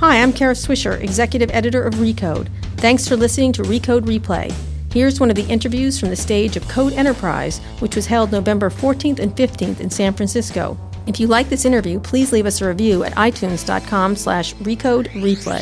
[0.00, 2.48] Hi, I'm Kara Swisher, Executive Editor of Recode.
[2.78, 4.50] Thanks for listening to Recode Replay.
[4.92, 8.70] Here's one of the interviews from the stage of Code Enterprise, which was held November
[8.70, 10.76] 14th and 15th in San Francisco.
[11.06, 15.60] If you like this interview, please leave us a review at itunes.com slash recode replay.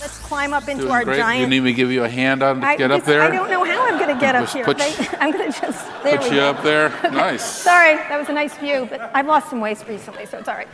[0.00, 1.18] Let's climb up into Doing our great.
[1.18, 1.40] giant.
[1.42, 3.22] You need me to give you a hand on to I, get up there?
[3.22, 4.64] I don't know how I'm going to get up here.
[4.64, 6.02] put They- I'm going to just.
[6.04, 6.50] There Put we you go.
[6.50, 6.88] up there.
[7.12, 7.44] Nice.
[7.44, 10.56] Sorry, that was a nice view, but I've lost some weight recently, so it's all
[10.56, 10.68] right.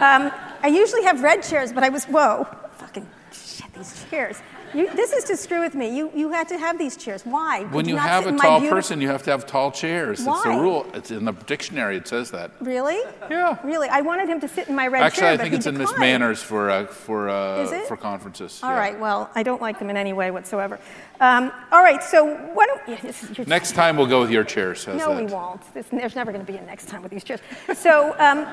[0.00, 0.30] Um,
[0.62, 2.46] I usually have red chairs, but I was whoa,
[2.78, 4.36] fucking shit, these chairs.
[4.72, 5.96] You, this is to screw with me.
[5.96, 7.22] You you had to have these chairs.
[7.24, 7.64] Why?
[7.64, 10.20] Could When you not have a tall beautiful- person, you have to have tall chairs.
[10.20, 10.42] It's Why?
[10.44, 10.86] the rule.
[10.94, 11.96] It's in the dictionary.
[11.96, 12.52] It says that.
[12.60, 13.00] Really?
[13.28, 13.58] Yeah.
[13.64, 13.88] Really?
[13.88, 15.76] I wanted him to sit in my red Actually, chair, Actually, I think it's in
[15.76, 15.98] Miss.
[15.98, 18.60] Manners for uh, for uh, for conferences.
[18.62, 18.78] All yeah.
[18.78, 19.00] right.
[19.00, 20.78] Well, I don't like them in any way whatsoever.
[21.18, 22.00] Um, all right.
[22.04, 24.82] So why don't yeah, this is your Next time we'll go with your chairs?
[24.82, 25.24] Says No, that.
[25.24, 25.62] we won't.
[25.74, 27.40] This, there's never going to be a next time with these chairs.
[27.74, 28.46] So um,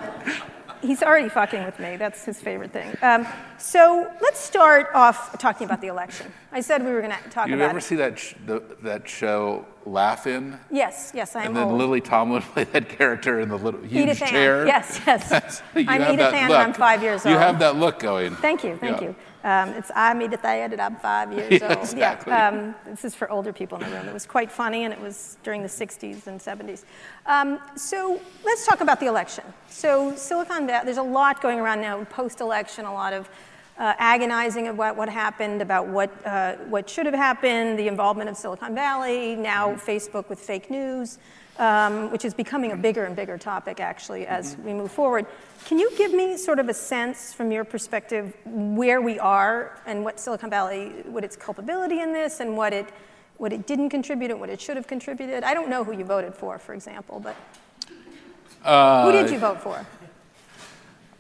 [0.81, 1.97] he's already fucking with me.
[1.97, 2.95] That's his favorite thing.
[3.01, 3.27] Um,
[3.57, 6.31] so let's start off talking about the election.
[6.51, 7.69] I said we were going to talk You about.
[7.69, 10.59] ever see that sh- the, that show Laugh-In?
[10.69, 11.77] yes, yes, I am And then old.
[11.77, 14.27] Lily Tomlin played that character in the little huge Edith Ann.
[14.29, 14.67] chair.
[14.67, 15.61] Yes, yes.
[15.75, 16.57] I'm Edith Ann look.
[16.59, 17.33] I'm five years old.
[17.33, 18.35] You have that look going.
[18.35, 19.07] Thank you, thank Yeah.
[19.09, 19.15] you.
[19.43, 21.77] Um, it's I'm Edith Ann and I'm five years Yeah, old.
[21.79, 22.33] exactly.
[22.33, 24.07] Yeah, um, this is for older people in the room.
[24.09, 26.83] It was quite funny, and it was during the 60s and 70s.
[27.25, 29.45] Um, so let's talk about the election.
[29.69, 33.29] So Silicon Valley, there's a lot going around now post-election, a lot of
[33.77, 38.35] uh, agonizing about what happened, about what, uh, what should have happened, the involvement of
[38.35, 41.19] Silicon Valley, now Facebook with fake news,
[41.59, 45.25] um, which is becoming a bigger and bigger topic, actually, as we move forward.
[45.65, 50.03] Can you give me sort of a sense from your perspective where we are and
[50.03, 52.87] what Silicon Valley, what its culpability in this and what it,
[53.37, 55.43] what it didn't contribute and what it should have contributed?
[55.43, 57.35] I don't know who you voted for, for example, but
[59.05, 59.85] who did you vote for?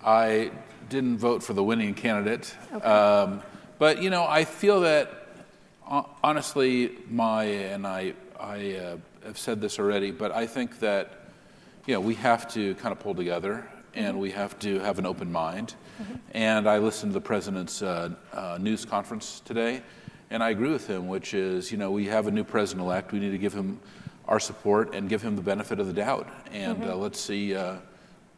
[0.03, 0.51] I
[0.89, 2.53] didn't vote for the winning candidate.
[2.73, 2.85] Okay.
[2.85, 3.41] Um,
[3.79, 5.27] but, you know, I feel that,
[6.23, 11.11] honestly, my, and I, I uh, have said this already, but I think that,
[11.85, 15.05] you know, we have to kind of pull together and we have to have an
[15.05, 15.75] open mind.
[16.33, 19.81] And I listened to the president's uh, uh, news conference today,
[20.29, 23.11] and I agree with him, which is, you know, we have a new president elect.
[23.11, 23.79] We need to give him
[24.27, 26.27] our support and give him the benefit of the doubt.
[26.51, 27.55] And uh, let's see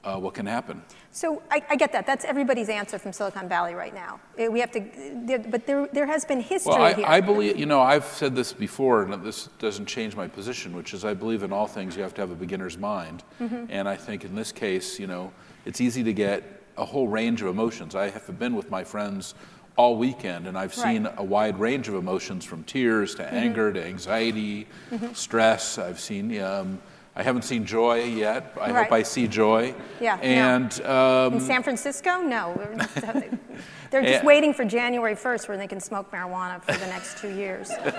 [0.04, 0.82] uh, uh, what can happen.
[1.12, 2.06] So I, I get that.
[2.06, 4.20] That's everybody's answer from Silicon Valley right now.
[4.38, 4.84] Eh, We have to,
[5.26, 7.06] there, but there, there has been history Well, I, here.
[7.08, 10.94] I believe, you know, I've said this before, and this doesn't change my position, which
[10.94, 13.24] is I believe in all things you have to have a beginner's mind.
[13.42, 13.66] Mm-hmm.
[13.70, 15.32] And I think in this case, you know,
[15.66, 16.44] it's easy to get
[16.78, 17.94] a whole range of emotions.
[17.96, 19.36] I have been with my friends
[19.76, 21.12] all weekend, and I've seen Right.
[21.14, 21.20] Mm-hmm.
[21.20, 24.68] a wide range of emotions from tears to anger to anxiety,
[25.14, 25.78] stress.
[25.78, 26.80] I've seen, um,
[27.16, 28.54] I haven't seen joy yet.
[28.60, 28.84] I Right.
[28.84, 29.74] hope I see joy.
[30.00, 30.22] Yeah, no.
[30.22, 32.22] And, um, In San Francisco?
[32.22, 32.54] No.
[33.92, 37.30] They're just waiting for January 1st where they can smoke marijuana for the next two
[37.30, 37.70] years.
[37.70, 37.76] So-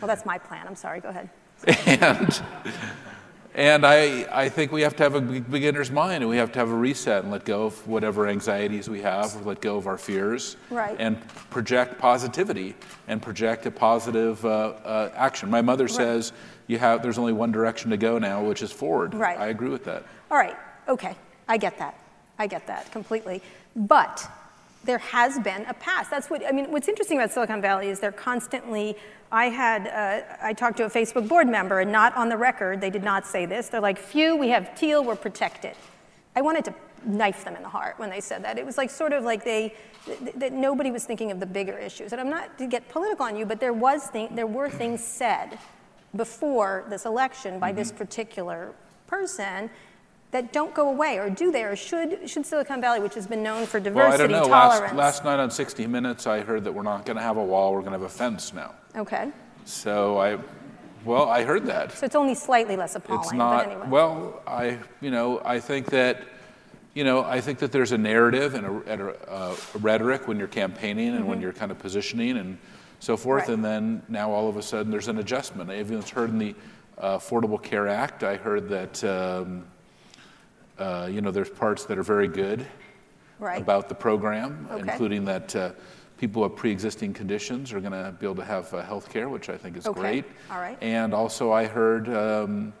[0.00, 0.66] well, that's my plan.
[0.66, 1.00] I'm sorry.
[1.00, 1.28] Go ahead.
[1.86, 2.42] and
[3.54, 6.58] and I, I think we have to have a beginner's mind and we have to
[6.58, 9.86] have a reset and let go of whatever anxieties we have or let go of
[9.86, 10.96] our fears Right.
[10.98, 12.74] and project positivity
[13.08, 14.48] and project a positive uh,
[14.84, 16.32] uh, action my mother says
[16.66, 19.38] you have there's only one direction to go now which is forward Right.
[19.38, 20.56] i agree with that All right.
[20.88, 21.14] Okay.
[21.48, 21.94] I get that.
[22.38, 23.42] I get that completely.
[23.76, 24.26] But
[24.84, 26.10] there has been a past.
[26.10, 26.70] That's what I mean.
[26.72, 28.96] What's interesting about Silicon Valley is they're constantly.
[29.30, 32.80] I had uh, I talked to a Facebook board member, and not on the record.
[32.80, 33.68] They did not say this.
[33.68, 35.04] They're like, "Phew, we have Thiel.
[35.04, 35.74] We're protected."
[36.34, 36.74] I wanted to
[37.04, 38.58] knife them in the heart when they said that.
[38.58, 39.74] It was like sort of like they
[40.06, 42.12] th- that nobody was thinking of the bigger issues.
[42.12, 45.02] And I'm not to get political on you, but there was thing, there were things
[45.04, 45.58] said
[46.16, 48.72] before this election by this particular
[49.06, 49.70] person
[50.30, 53.42] that don't go away, or do they, or should should Silicon Valley, which has been
[53.42, 54.50] known for diversity, well i don't know.
[54.50, 57.44] Last, last night on 60 minutes i heard that we're not going to have a
[57.44, 58.74] wall we're going to have a fence now.
[58.96, 59.30] Okay,
[59.64, 60.38] so i
[61.04, 61.92] well i heard that.
[61.92, 63.22] So it's only slightly less appalling.
[63.22, 63.86] It's not, anyway.
[63.88, 66.22] well, I, you know, I think that,
[66.94, 70.28] you know, I think that there's a narrative and a, and a, uh, a rhetoric
[70.28, 72.58] when you're campaigning and when you're kind of positioning and
[73.02, 73.48] so forth.
[73.48, 73.54] Right.
[73.54, 75.70] And then now all of a sudden there's an adjustment.
[75.70, 76.54] I even heard in the
[76.98, 79.64] uh, Affordable Care Act, I heard that, um,
[80.78, 82.64] uh, you know, there's parts that are very good
[83.40, 83.60] right.
[83.60, 84.82] about the program, Okay.
[84.82, 85.72] including that uh,
[86.16, 89.48] people with pre-existing conditions are going to be able to have uh, health care, which
[89.48, 90.00] I think is Okay.
[90.00, 90.24] great.
[90.48, 90.78] All right.
[90.80, 92.72] And also, I heard um,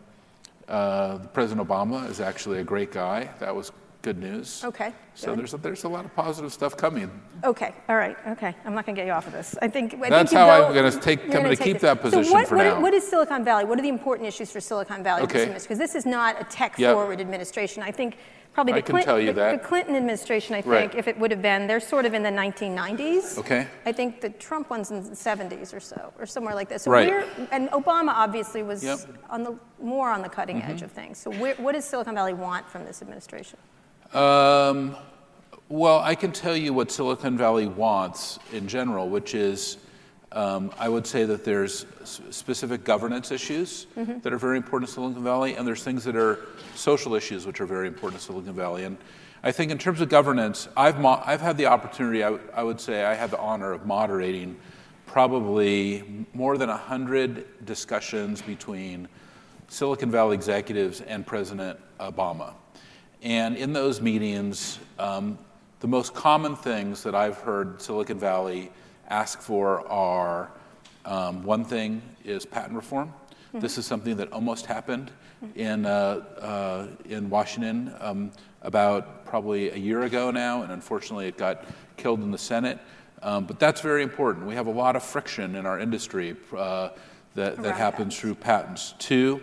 [0.68, 3.28] uh, President Obama is actually a great guy.
[3.40, 3.72] That was
[4.02, 4.62] good news.
[4.64, 5.38] Okay, So good.
[5.38, 7.10] there's a, there's a lot of positive stuff coming.
[7.44, 8.54] Okay, all right, okay.
[8.64, 9.56] I'm not going to get you off of this.
[9.62, 11.74] I think I That's think how go- I'm gonna take- you're I'm gonna gonna keep
[11.74, 11.82] this.
[11.82, 12.80] that position so what, for what now.
[12.80, 13.64] what is Silicon Valley?
[13.64, 15.22] What are the important issues for Silicon Valley?
[15.22, 15.46] Okay.
[15.52, 17.82] Because this is not a tech-forward administration.
[17.82, 18.16] I think
[18.52, 20.94] probably the, I can Clin- tell you the, the Clinton administration, I think, Right.
[20.94, 23.38] if it would have been, they're sort of in the 1990s.
[23.38, 23.66] Okay.
[23.86, 26.80] I think the Trump one's in the 70s or so, or somewhere like that.
[26.82, 27.08] So Right.
[27.08, 28.98] where, and Obama obviously was Yep.
[28.98, 29.30] Mm-hmm.
[29.32, 31.18] on the more on the cutting edge of things.
[31.18, 33.58] So where, what does Silicon Valley want from this administration?
[34.12, 34.94] Um,
[35.68, 39.78] well, I can tell you what Silicon Valley wants in general, which is
[40.32, 43.86] um, I would say that there's specific governance issues
[44.22, 46.40] that are very important to Silicon Valley, and there's things that are
[46.74, 48.84] social issues which are very important to Silicon Valley.
[48.84, 48.96] And
[49.42, 52.62] I think in terms of governance, I've, mo- I've had the opportunity, I, w- I
[52.62, 54.56] would say I had the honor of moderating
[55.06, 59.08] probably more than 100 discussions between
[59.68, 62.54] Silicon Valley executives and President Obama.
[63.22, 65.38] And in those meetings, um,
[65.78, 68.70] the most common things that I've heard Silicon Valley
[69.08, 70.50] ask for are
[71.04, 73.12] um, one thing is patent reform.
[73.54, 75.10] This is something that almost happened
[75.54, 75.90] in, uh,
[76.40, 78.32] uh, in Washington um,
[78.62, 81.64] about probably a year ago now, and unfortunately it got
[81.96, 82.78] killed in the Senate.
[83.22, 84.46] Um, but that's very important.
[84.46, 86.90] We have a lot of friction in our industry uh,
[87.34, 88.94] that, that happens through patents.
[88.98, 89.42] Two,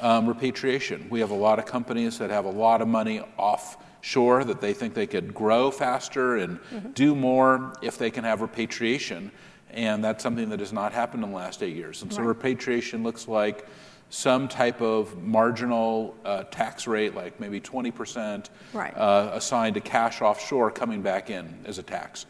[0.00, 1.06] um, repatriation.
[1.10, 4.72] We have a lot of companies that have a lot of money offshore that they
[4.72, 6.58] think they could grow faster and
[6.94, 9.30] do more if they can have repatriation.
[9.72, 12.02] And that's something that has not happened in the last eight years.
[12.02, 12.28] And so Right.
[12.28, 13.66] repatriation looks like
[14.12, 18.92] some type of marginal uh, tax rate, like maybe 20%, Right.
[18.96, 22.26] uh, assigned to cash offshore coming back in as a tax.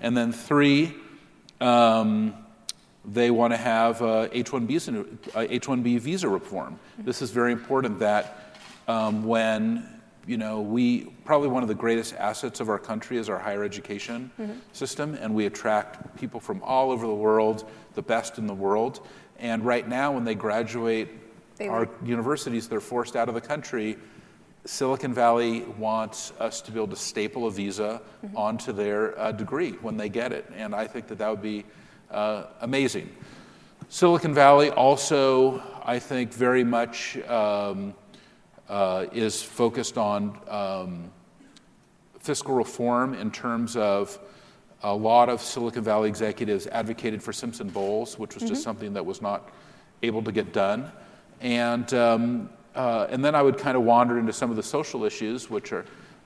[0.00, 0.94] And then three,
[1.60, 2.34] um,
[3.04, 5.04] they want to have uh, H-1B visa,
[5.34, 6.78] uh, H-1B visa reform.
[6.98, 8.56] This is very important that
[8.88, 9.88] um, when
[10.26, 13.62] you know we probably one of the greatest assets of our country is our higher
[13.62, 14.30] education
[14.72, 19.06] system, and we attract people from all over the world, the best in the world.
[19.38, 21.08] And right now, when they graduate
[21.56, 23.98] They our universities, they're forced out of the country.
[24.66, 28.00] Silicon Valley wants us to be able to staple a visa
[28.34, 31.64] onto their uh, degree when they get it, and I think that that would be
[32.14, 33.10] uh, amazing.
[33.88, 37.94] Silicon Valley also, I think, very much um,
[38.68, 41.10] uh, is focused on um,
[42.20, 44.18] fiscal reform in terms of
[44.84, 49.04] a lot of Silicon Valley executives advocated for Simpson Bowles, which was just something that
[49.04, 49.50] was not
[50.02, 50.92] able to get done.
[51.40, 55.04] And, um, uh, and then I would kind of wander into some of the social
[55.04, 55.84] issues, which are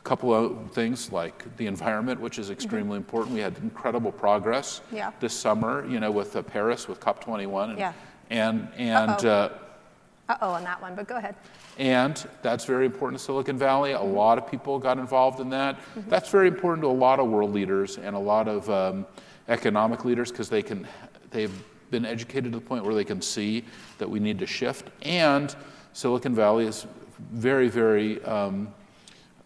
[0.08, 3.34] couple of things like the environment, which is extremely important.
[3.34, 5.10] We had incredible progress Yeah.
[5.20, 7.70] this summer, you know, with uh, Paris, with COP21.
[7.70, 7.92] And, Yeah.
[8.30, 9.28] and, and Uh-oh.
[9.28, 11.34] uh, Uh-oh on that one, but go ahead.
[11.78, 13.92] and that's very important to Silicon Valley.
[13.92, 15.78] A lot of people got involved in that.
[16.08, 19.06] That's very important to a lot of world leaders and a lot of um,
[19.48, 20.86] economic leaders because they can,
[21.30, 21.52] they've
[21.90, 23.62] been educated to the point where they can see
[23.98, 24.88] that we need to shift.
[25.02, 25.54] And
[25.92, 26.86] Silicon Valley is
[27.32, 28.72] very, very um,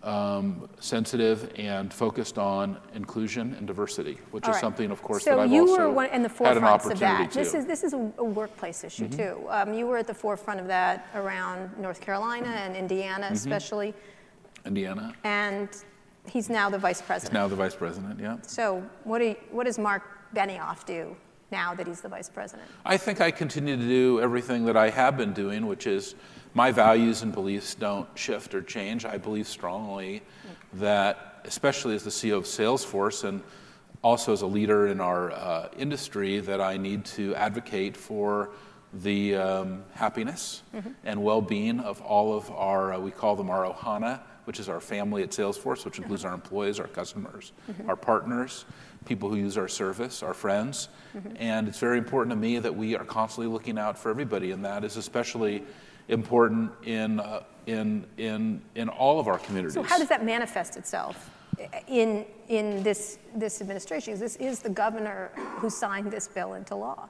[0.02, 4.60] um, sensitive and focused on inclusion and diversity, which All is right.
[4.60, 6.94] something, of course, so that I've you also were one, in the had an opportunity
[6.94, 7.30] of that.
[7.32, 7.38] to.
[7.38, 7.38] Mm-hmm.
[7.38, 9.44] This is this is a, workplace issue too.
[9.48, 13.34] Um, you were at the forefront of that around North Carolina and Indiana, Mm-hmm.
[13.34, 13.94] especially,
[14.66, 15.14] Indiana.
[15.24, 15.68] and
[16.26, 17.34] he's now the vice president.
[17.34, 18.38] Now the vice president, yeah.
[18.42, 20.02] So what do you, what does Marc
[20.34, 21.16] Benioff do
[21.50, 22.68] now that he's the vice president?
[22.84, 26.14] I think I continue to do everything that I have been doing, which is
[26.54, 29.04] my values and beliefs don't shift or change.
[29.04, 30.22] I believe strongly
[30.74, 33.42] that, especially as the CEO of Salesforce and
[34.02, 38.50] also as a leader in our uh, industry, that I need to advocate for
[38.94, 40.62] the um, happiness
[41.04, 44.80] and well-being of all of our, uh, we call them our Ohana, which is our
[44.80, 47.52] family at Salesforce, which includes our employees, our customers,
[47.88, 48.66] our partners,
[49.06, 50.88] people who use our service, our friends.
[51.36, 54.64] And it's very important to me that we are constantly looking out for everybody, and
[54.64, 55.62] that is especially
[56.08, 59.74] important in, uh, in, in, in all of our communities.
[59.74, 61.30] So how does that manifest itself
[61.86, 64.18] in in this this administration?
[64.18, 65.30] This is the governor
[65.60, 67.08] who signed this bill into law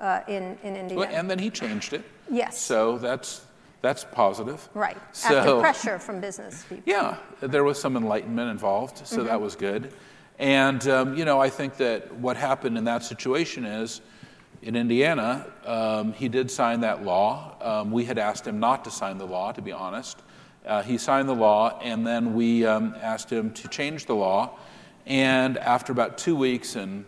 [0.00, 0.94] uh, in in Indiana.
[1.00, 2.02] Well, and then he changed it.
[2.30, 2.58] Yes.
[2.58, 3.42] So that's,
[3.82, 4.66] that's positive.
[4.74, 4.96] right.
[5.12, 6.84] So, After pressure from business people.
[6.86, 9.26] Yeah, there was some enlightenment involved, so Mm-hmm.
[9.26, 9.92] that was good.
[10.38, 14.00] And, um, you know, I think that what happened in that situation is
[14.62, 17.56] in Indiana, um, he did sign that law.
[17.60, 20.22] Um, we had asked him not to sign the law, to be honest.
[20.64, 24.56] Uh, he signed the law, and then we um, asked him to change the law.
[25.04, 27.04] And after about two weeks and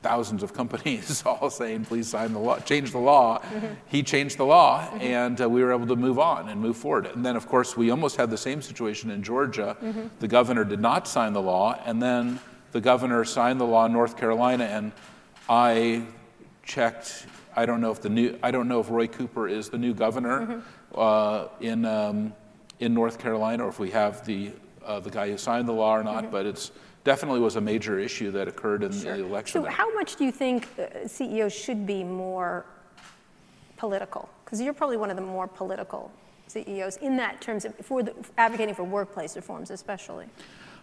[0.00, 3.40] thousands of companies all saying, please sign the law, change the law.
[3.40, 3.66] Mm-hmm.
[3.86, 5.00] He changed the law, mm-hmm.
[5.00, 7.06] and uh, we were able to move on and move forward.
[7.06, 9.76] And then, of course, we almost had the same situation in Georgia.
[9.82, 10.06] Mm-hmm.
[10.20, 12.38] The governor did not sign the law, and then
[12.70, 14.92] the governor signed the law in North Carolina, and
[15.48, 16.06] I
[16.68, 17.26] checked.
[17.56, 18.38] I don't know if the new.
[18.42, 20.60] I don't know if Roy Cooper is the new governor mm-hmm.
[20.94, 22.32] uh, in um,
[22.78, 24.52] in North Carolina, or if we have the
[24.84, 26.24] uh, the guy who signed the law or not.
[26.24, 26.32] Mm-hmm.
[26.32, 26.70] But it's
[27.02, 29.16] definitely was a major issue that occurred in sure.
[29.16, 29.60] the election.
[29.60, 29.72] So, there.
[29.72, 32.64] how much do you think uh, CEOs should be more
[33.76, 34.28] political?
[34.44, 36.12] Because you're probably one of the more political
[36.46, 40.26] CEOs in that terms of for the, advocating for workplace reforms, especially.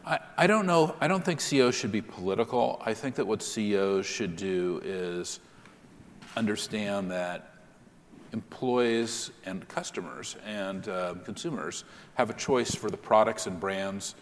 [0.05, 0.95] I, I don't know.
[0.99, 2.81] I don't think CEOs should be political.
[2.85, 5.39] I think that what CEOs should do is
[6.35, 7.51] understand that
[8.33, 14.15] employees and customers and uh, consumers have a choice for the products and brands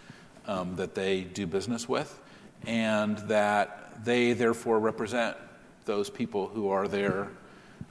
[0.48, 2.20] um, that they do business with,
[2.68, 5.36] and that they therefore represent
[5.86, 7.30] those people who are their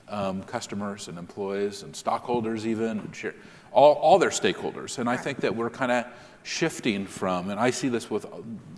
[0.08, 3.34] um, customers and employees and stockholders, even, and share,
[3.72, 4.98] all, all their stakeholders.
[4.98, 6.06] And I think that we're kind of
[6.42, 8.26] shifting from, and I see this with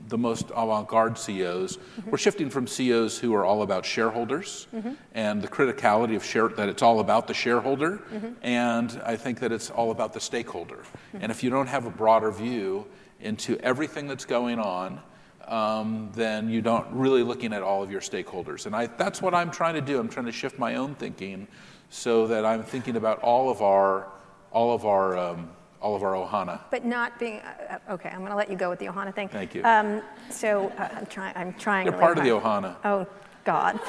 [0.08, 2.10] the most avant-garde CEOs, mm-hmm.
[2.10, 4.92] we're shifting from CEOs who are all about shareholders mm-hmm.
[5.12, 8.32] and the criticality of share that it's all about the shareholder, mm-hmm.
[8.42, 10.76] and I think that it's all about the stakeholder.
[10.76, 11.18] Mm-hmm.
[11.22, 12.86] And if you don't have a broader view
[13.20, 15.00] into everything that's going on,
[15.48, 18.66] um, then you don't really looking at all of your stakeholders.
[18.66, 19.98] And I, that's what I'm trying to do.
[19.98, 21.48] I'm trying to shift my own thinking
[21.90, 24.08] so that I'm thinking about all of our,
[24.52, 25.50] all of our, um,
[25.84, 26.60] all of our Ohana.
[26.70, 28.08] But not being uh, uh okay.
[28.08, 29.28] I'm going to let you go with the Ohana thing.
[29.28, 29.62] Thank you.
[29.64, 31.36] Um, so uh, I'm trying.
[31.36, 31.86] I'm trying.
[31.86, 32.76] You're part of the Ohana.
[32.84, 33.06] Oh
[33.44, 33.78] God.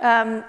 [0.00, 0.44] Um,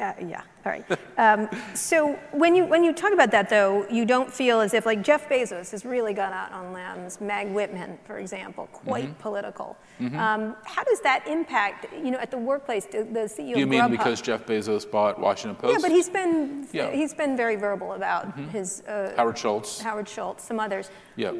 [0.00, 0.42] uh, yeah.
[0.66, 0.84] All right.
[1.16, 4.84] Um, so when you when you talk about that, though, you don't feel as if
[4.84, 7.20] like Jeff Bezos has really gone out on limbs.
[7.20, 9.20] Meg Whitman, for example, quite mm-hmm.
[9.20, 9.76] political.
[10.00, 10.18] Mm-hmm.
[10.18, 12.86] Um, how does that impact you know at the workplace?
[12.86, 13.56] The, the CEO.
[13.56, 15.72] You mean Grubhub, because Jeff Bezos bought Washington Post?
[15.72, 16.90] Yeah, but he's been yeah.
[16.90, 18.48] he's been very verbal about mm-hmm.
[18.48, 19.80] his uh, Howard Schultz.
[19.80, 20.90] Howard Schultz, some others.
[21.16, 21.32] Yeah.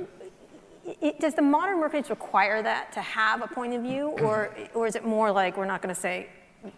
[1.00, 4.86] It, does the modern workplace require that to have a point of view, or or
[4.86, 6.28] is it more like we're not going to say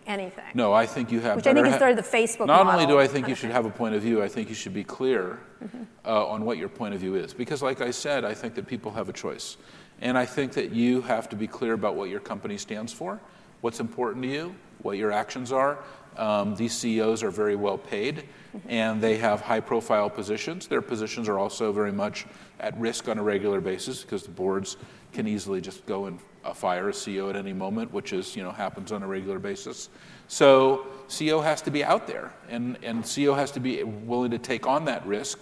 [0.06, 0.44] anything.
[0.54, 1.36] No, I think you have.
[1.36, 2.46] Which I think is sort of the Facebook.
[2.46, 4.54] Not only do I think you should have a point of view, I think you
[4.54, 5.82] should be clear mm-hmm.
[6.04, 7.32] uh, on what your point of view is.
[7.32, 9.56] Because, like I said, I think that people have a choice,
[10.00, 13.20] and I think that you have to be clear about what your company stands for,
[13.60, 15.78] what's important to you, what your actions are.
[16.16, 18.24] Um, these CEOs are very well paid,
[18.56, 18.70] mm-hmm.
[18.70, 20.66] and they have high-profile positions.
[20.66, 22.26] Their positions are also very much
[22.58, 24.78] at risk on a regular basis because the boards
[25.12, 28.42] can easily just go and uh, fire a CEO at any moment, which is, you
[28.42, 29.88] know, happens on a regular basis.
[30.28, 34.38] So CEO has to be out there, and, and CEO has to be willing to
[34.38, 35.38] take on that risk.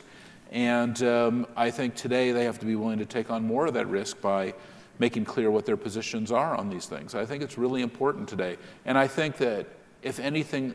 [0.51, 3.75] And um, I think today they have to be willing to take on more of
[3.75, 4.55] that risk by
[4.99, 7.15] making clear what their positions are on these things.
[7.15, 8.57] I think it's really important today.
[8.85, 9.67] And I think that
[10.03, 10.75] if anything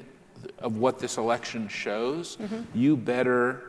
[0.59, 2.77] of what this election shows, mm-hmm.
[2.77, 3.68] you better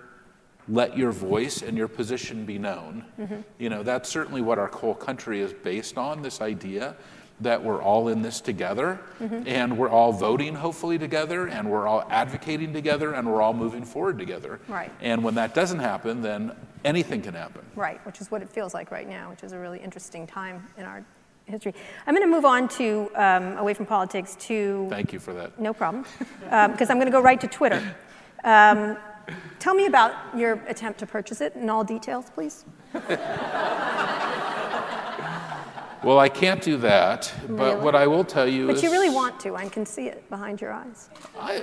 [0.71, 3.05] let your voice and your position be known.
[3.19, 3.41] Mm-hmm.
[3.59, 6.95] You know, that's certainly what our whole country is based on this idea
[7.41, 9.43] that we're all in this together mm-hmm.
[9.47, 13.85] and we're all voting hopefully together and we're all advocating together and we're all moving
[13.85, 14.61] forward together.
[14.69, 14.93] Right.
[15.01, 16.53] And when that doesn't happen, then
[16.85, 17.63] anything can happen.
[17.75, 20.67] Right, which is what it feels like right now, which is a really interesting time
[20.77, 21.05] in our
[21.47, 21.75] history.
[22.07, 24.87] I'm going to move on to um, away from politics to.
[24.91, 25.59] Thank you for that.
[25.59, 26.05] No problem,
[26.39, 27.83] because um, I'm going to go right to Twitter.
[28.45, 28.97] Um,
[29.59, 32.65] Tell me about your attempt to purchase it in all details, please.
[36.03, 37.77] well, I can't do that, but really?
[37.77, 38.81] what I will tell you but is.
[38.81, 39.55] But you really want to.
[39.55, 41.11] I can see it behind your eyes.
[41.39, 41.63] I,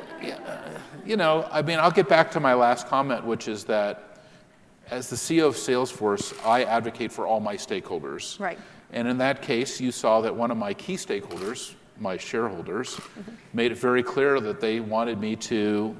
[1.05, 4.21] you know, I mean, I'll get back to my last comment, which is that
[4.89, 8.39] as the CEO of Salesforce, I advocate for all my stakeholders.
[8.39, 8.57] Right.
[8.91, 13.31] And in that case, you saw that one of my key stakeholders, my shareholders mm-hmm.
[13.53, 15.95] made it very clear that they wanted me to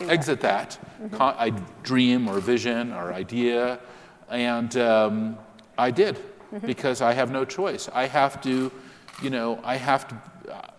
[0.00, 1.82] exit that, that mm-hmm.
[1.82, 3.78] dream or vision or idea,
[4.30, 5.38] and um,
[5.78, 6.66] I did mm-hmm.
[6.66, 7.88] because I have no choice.
[7.92, 8.70] I have to,
[9.22, 10.16] you know, I have to.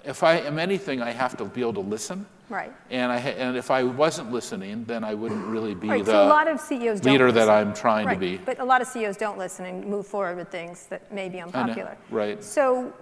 [0.05, 2.71] If I am anything, I have to be able to listen Right.
[2.91, 6.05] And I and if I wasn't listening, then I wouldn't really be right.
[6.05, 8.13] the so a lot of CEOs leader that I'm trying right.
[8.13, 8.37] to be.
[8.37, 11.39] But a lot of CEOs don't listen and move forward with things that may be
[11.39, 11.97] unpopular.
[12.11, 12.43] Right.
[12.43, 12.93] So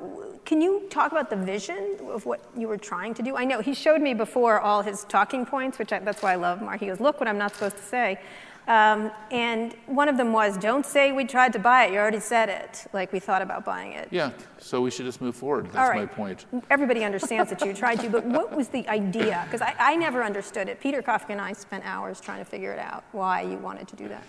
[0.45, 3.35] can you talk about the vision of what you were trying to do?
[3.35, 6.35] I know he showed me before all his talking points, which I, that's why I
[6.35, 6.79] love Marc.
[6.79, 8.21] He goes, "Look what I'm not supposed to say."
[8.71, 11.91] Um, and one of them was, don't say we tried to buy it.
[11.91, 14.07] You already said it, like we thought about buying it.
[14.11, 15.69] Yeah, so we should just move forward.
[15.73, 16.45] That's my point.
[16.69, 19.41] Everybody understands that you tried to, but what was the idea?
[19.45, 20.79] Because I, I, never understood it.
[20.79, 23.97] Peter Kafka and I spent hours trying to figure it out, why you wanted to
[23.97, 24.23] do that.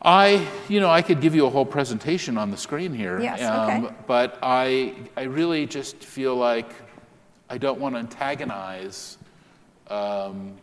[0.00, 3.20] I, you know, I could give you a whole presentation on the screen here.
[3.20, 3.92] Yes, okay.
[4.06, 6.72] But I, I really just feel like
[7.50, 9.18] I don't want to antagonize
[9.88, 10.56] um,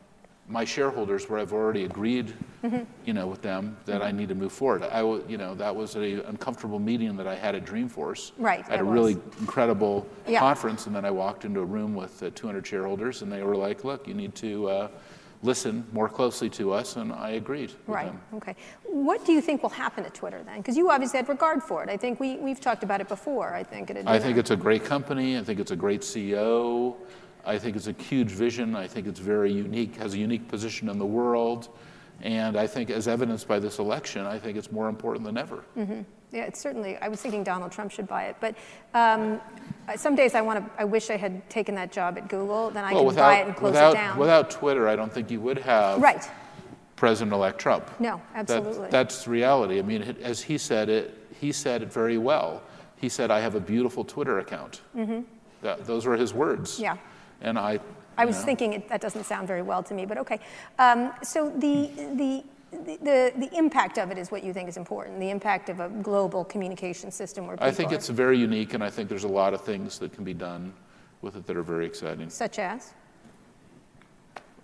[0.47, 2.33] my shareholders where I've already agreed,
[2.63, 2.83] Mm-hmm.
[3.05, 4.81] you know, with them that I need to move forward.
[4.81, 8.31] I, you know, that was an uncomfortable meeting that I had at Dreamforce.
[8.39, 8.91] Right, At it a was.
[8.93, 10.39] really incredible Yeah.
[10.39, 13.55] conference, and then I walked into a room with uh, 200 shareholders, and they were
[13.55, 14.87] like, "Look, you need to uh,
[15.43, 17.71] listen more closely to us," and I agreed.
[17.85, 18.19] Right, them.
[18.33, 18.55] okay.
[18.83, 20.57] What do you think will happen to Twitter then?
[20.57, 21.89] Because you obviously had regard for it.
[21.89, 24.49] I think we, we've talked about it before, I think, at a I think it's
[24.49, 25.37] a great company.
[25.37, 26.95] I think it's a great CEO.
[27.45, 28.75] I think it's a huge vision.
[28.75, 31.69] I think it's very unique, has a unique position in the world.
[32.21, 35.63] And I think, as evidenced by this election, I think it's more important than ever.
[36.31, 38.35] Yeah, it's certainly, I was thinking Donald Trump should buy it.
[38.39, 38.55] But
[38.93, 39.39] um,
[39.95, 42.83] some days I want to, I wish I had taken that job at Google, then
[42.83, 44.17] I well, could buy it and close without, it down.
[44.17, 46.27] without Twitter, I don't think you would have Right,
[46.95, 47.89] President-elect Trump.
[47.99, 48.89] no, That- absolutely.
[48.89, 49.79] that's reality.
[49.79, 52.63] I mean, as he said it, he said it very well.
[52.97, 54.81] He said, "I have a beautiful Twitter account."
[55.61, 56.75] That, those were his words.
[56.75, 56.83] Mm-hmm.
[56.83, 56.97] Yeah.
[57.45, 57.79] And I.
[58.17, 60.39] I was know, thinking it, that doesn't sound very well to me, but okay.
[60.79, 65.19] Um, so the, the, the, the impact of it is what you think is important,
[65.19, 68.83] the impact of a global communication system where I think are- it's very unique, and
[68.83, 70.73] I think there's a lot of things that can be done
[71.21, 72.29] with it that are very exciting.
[72.29, 72.93] Such as?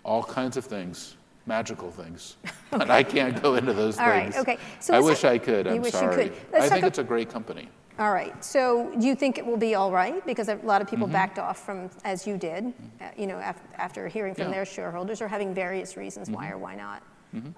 [0.04, 2.36] All kinds of things, magical things.
[2.72, 4.36] But I can't go into those All right, things.
[4.42, 4.58] okay.
[4.80, 5.66] So I wish I could.
[5.66, 6.30] You I'm wish you sorry.
[6.30, 6.32] could.
[6.52, 7.68] Let's I think talk it's a great company.
[7.98, 8.42] All right.
[8.44, 10.24] So do you think it will be all right?
[10.26, 11.12] Because a lot of people Mm-hmm.
[11.12, 14.46] backed off from, as you did, uh, you know, af- after hearing from Yeah.
[14.46, 14.54] Mm-hmm.
[14.54, 17.02] their shareholders or having various reasons why or why not.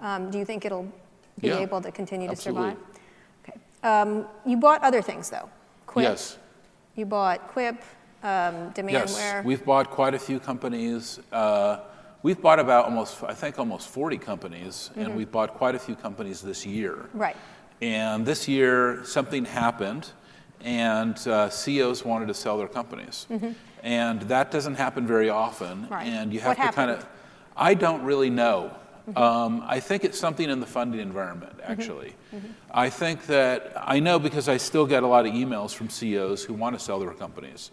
[0.01, 0.87] Um, do you think it'll
[1.39, 2.71] be Yeah, able to continue to absolutely.
[2.71, 2.83] survive?
[3.49, 3.59] Okay.
[3.83, 5.49] Um, you bought other things though.
[5.85, 6.03] Quip.
[6.03, 6.37] Yes.
[6.95, 7.75] You bought Quip,
[8.23, 8.91] um, Demandware.
[8.91, 11.19] Yes, we've bought quite a few companies.
[11.31, 11.79] Uh,
[12.23, 15.01] we've bought about almost, I think, almost 40 companies, Mm-hmm.
[15.01, 17.09] and we've bought quite a few companies this year.
[17.13, 17.35] Right.
[17.81, 20.11] And this year, something happened,
[20.61, 23.27] and uh, CEOs wanted to sell their companies.
[23.83, 25.83] And that doesn't happen very often.
[25.83, 25.93] Mm-hmm.
[25.93, 26.07] Right.
[26.07, 27.05] And you What have to kind of,
[27.55, 28.71] I don't really know.
[29.07, 29.17] Mm-hmm.
[29.17, 32.15] Um, I think it's something in the funding environment, actually.
[32.71, 36.43] I think that, I know because I still get a lot of emails from CEOs
[36.43, 37.69] who want to sell their companies.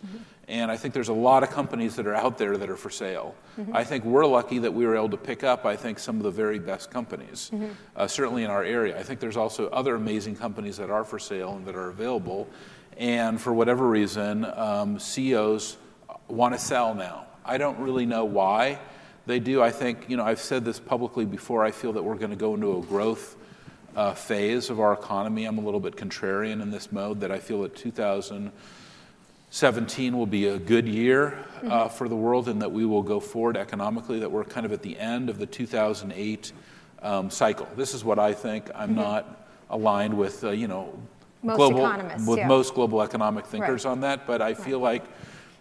[0.49, 2.91] And I think there's a lot of companies that are out there that are for
[2.91, 3.35] sale.
[3.73, 6.23] I think we're lucky that we were able to pick up, I think, some of
[6.23, 7.51] the very best companies,
[7.97, 8.99] uh, certainly in our area.
[8.99, 12.49] I think there's also other amazing companies that are for sale and that are available.
[12.97, 15.77] And for whatever reason, um, CEOs
[16.29, 17.27] want to sell now.
[17.45, 18.79] I don't really know why
[19.27, 19.63] they do.
[19.63, 21.65] I think, you know, I've said this publicly before.
[21.65, 23.37] I feel that we're going to go into a growth
[23.95, 25.45] uh, phase of our economy.
[25.45, 30.49] I'm a little bit contrarian in this mode that I feel that 2017 will be
[30.49, 34.31] a good year uh, for the world and that we will go forward economically, that
[34.31, 36.53] we're kind of at the end of the 2008
[37.03, 37.69] um, cycle.
[37.77, 38.71] This is what I think.
[38.75, 40.99] I'm not aligned with, uh, you know,
[41.43, 42.47] Most global, economists, with yeah.
[42.47, 43.91] most global economic thinkers Right.
[43.93, 45.03] on that, but I feel like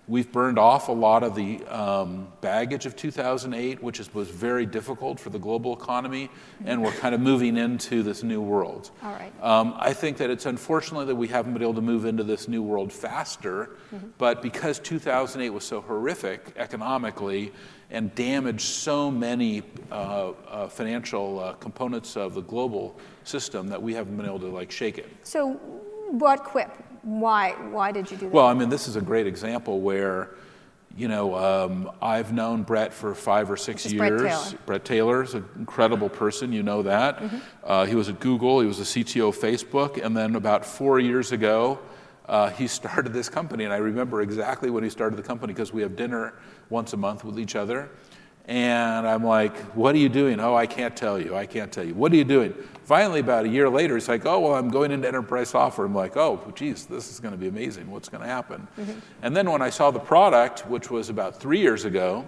[0.08, 4.66] we've burned off a lot of the um, baggage of 2008, which is, was very
[4.66, 6.30] difficult for the global economy,
[6.66, 8.92] and we're kind of moving into this new world.
[9.04, 9.32] All right.
[9.42, 12.48] Um, I think that it's unfortunate that we haven't been able to move into this
[12.48, 14.08] new world faster, Mm-hmm.
[14.18, 17.52] but because 2008 was so horrific economically
[17.92, 23.94] and damaged so many uh, uh, financial uh, components of the global system that we
[23.94, 25.10] haven't been able to like shake it.
[25.24, 25.54] So
[26.12, 26.72] what Quip?
[27.04, 27.52] Why?
[27.70, 28.34] Why did you do that?
[28.34, 30.36] Well, I mean, this is a great example where,
[30.96, 34.22] you know, um, I've known Bret for five or six This is Bret years.
[34.22, 34.58] Taylor.
[34.66, 37.18] Bret Taylor's an incredible person, you know that.
[37.18, 37.38] Mm-hmm.
[37.64, 41.00] Uh, he was at Google, he was the CTO of Facebook, and then about four
[41.00, 41.80] years ago,
[42.28, 43.64] uh, he started this company.
[43.66, 46.36] And I remember exactly when he started the company because we have dinner
[46.72, 47.90] once a month with each other.
[48.46, 50.40] And I'm like, what are you doing?
[50.40, 51.36] Oh, I can't tell you.
[51.36, 51.94] I can't tell you.
[51.94, 52.54] What are you doing?
[52.86, 55.86] Finally, about a year later, he's like, oh, well, I'm going into enterprise software.
[55.86, 57.90] I'm like, oh, geez, this is going to be amazing.
[57.90, 58.68] What's going to happen?
[58.80, 59.00] Mm-hmm.
[59.22, 62.26] And then when I saw the product, which was about three years ago,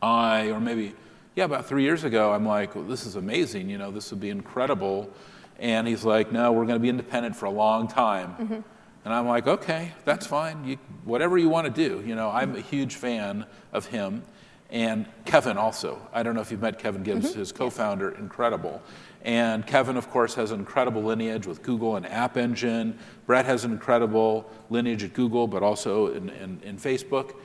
[0.00, 0.94] I, or maybe,
[1.34, 3.68] yeah, about three years ago, I'm like, well, this is amazing.
[3.68, 5.10] You know, this would be incredible.
[5.58, 8.30] And he's like, no, we're going to be independent for a long time.
[8.30, 8.60] Mm-hmm.
[9.06, 10.64] And I'm like, okay, that's fine.
[10.64, 12.02] You, whatever you want to do.
[12.04, 14.24] You know, I'm a huge fan of him.
[14.68, 16.04] And Kevin also.
[16.12, 18.82] I don't know if you've met Kevin Gibbs, his co founder, incredible.
[19.22, 22.98] And Kevin, of course, has an incredible lineage with Google and App Engine.
[23.26, 27.36] Bret has an incredible lineage at Google, but also in, in, in Facebook.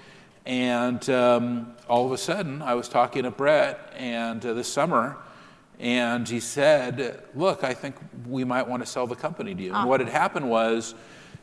[0.48, 5.16] And um, all of a sudden, I was talking to Bret and uh, this summer,
[5.80, 7.98] and he said, "Look, I think
[8.28, 10.96] we might want to sell the company to you." And what had happened was,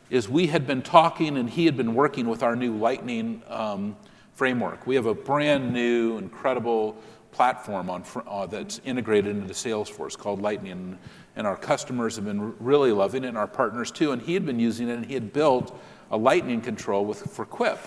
[0.09, 3.95] is we had been talking, and he had been working with our new Lightning um,
[4.33, 4.87] framework.
[4.87, 6.97] We have a brand new, incredible
[7.31, 10.97] platform on uh, that's integrated into Salesforce called Lightning.
[11.35, 14.11] and our customers have been really loving it, and our partners too.
[14.11, 15.77] And he had been using it, and he had built
[16.11, 17.79] a lightning control with, for Quip.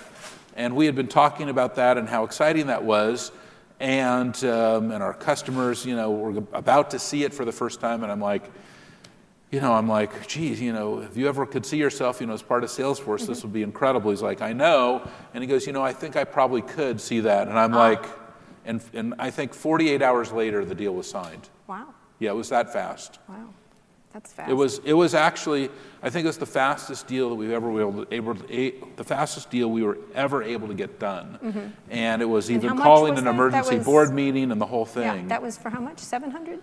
[0.54, 3.32] And we had been talking about that and how exciting that was.
[3.80, 7.80] And, um, and our customers, you know, were about to see it for the first
[7.80, 8.04] time.
[8.04, 8.44] And I'm like,
[9.52, 12.32] you know, I'm like, geez, you know, if you ever could see yourself, you know,
[12.32, 13.26] as part of Salesforce, mm-hmm.
[13.26, 14.10] this would be incredible.
[14.10, 15.06] He's like, I know.
[15.34, 17.48] And he goes, you know, I think I probably could see that.
[17.48, 17.78] And I'm ah.
[17.78, 18.06] like,
[18.64, 21.50] and, and I think 48 hours later, the deal was signed.
[21.66, 21.88] Wow.
[22.18, 23.18] Yeah, it was that fast.
[23.28, 23.50] Wow.
[24.14, 24.50] That's fast.
[24.50, 25.68] It was, it was actually,
[26.02, 28.88] I think it was the fastest deal that we've ever been able to, able to,
[28.96, 31.38] the fastest deal we were ever able to get done.
[31.42, 31.66] Mm-hmm.
[31.90, 33.34] And it was even calling an that?
[33.34, 35.02] emergency that was, board meeting and the whole thing.
[35.02, 35.98] Yeah, that was for how much?
[35.98, 36.60] 700?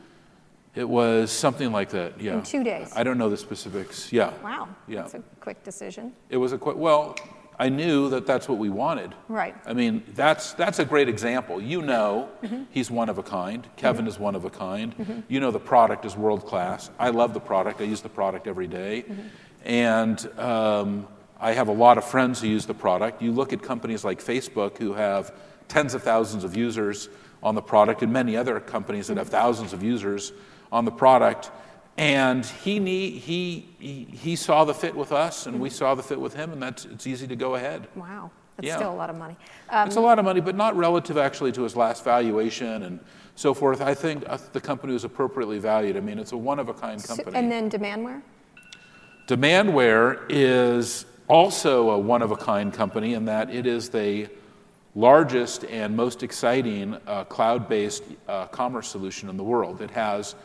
[0.76, 2.34] It was something like that, yeah.
[2.34, 2.92] In two days?
[2.96, 4.34] I don't know the specifics, yeah.
[4.44, 5.02] Wow, yeah.
[5.02, 6.14] that's a quick decision.
[6.30, 7.16] It was a quick, well,
[7.62, 9.14] I knew that that's what we wanted.
[9.28, 9.54] Right.
[9.66, 11.62] I mean, that's, that's a great example.
[11.62, 12.64] You know mm-hmm.
[12.70, 13.68] he's one of a kind.
[13.76, 14.10] Kevin mm-hmm.
[14.10, 14.98] is one of a kind.
[14.98, 15.20] Mm-hmm.
[15.28, 16.90] You know the product is world class.
[16.98, 17.82] I love the product.
[17.82, 19.04] I use the product every day.
[19.04, 19.22] Mm-hmm.
[19.66, 23.22] And um, I have a lot of friends who use the product.
[23.22, 25.34] You look at companies like Facebook who have
[25.68, 27.10] tens of thousands of users
[27.44, 29.36] on the product and many other companies that have mm-hmm.
[29.36, 30.32] thousands of users
[30.72, 31.52] on the product.
[31.98, 36.04] And he, need, he, he, he saw the fit with us, and we saw the
[36.04, 37.88] fit with him, and that's, it's easy to go ahead.
[37.96, 38.32] Wow.
[38.56, 38.76] That's yeah.
[38.76, 39.38] still a lot of money.
[39.70, 43.00] Um, it's a lot of money, but not relative actually to his last valuation and
[43.36, 43.82] so forth.
[43.82, 45.96] I think uh, the company was appropriately valued.
[45.96, 47.38] I mean, it's a one of a kind company.
[47.38, 48.22] And then Demandware?
[49.28, 54.28] Demandware is also a one of a kind company in that it is the
[54.94, 59.82] largest and most exciting uh, cloud based uh, commerce solution in the world.
[59.82, 60.36] It has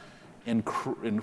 [0.46, 1.22] inc- in,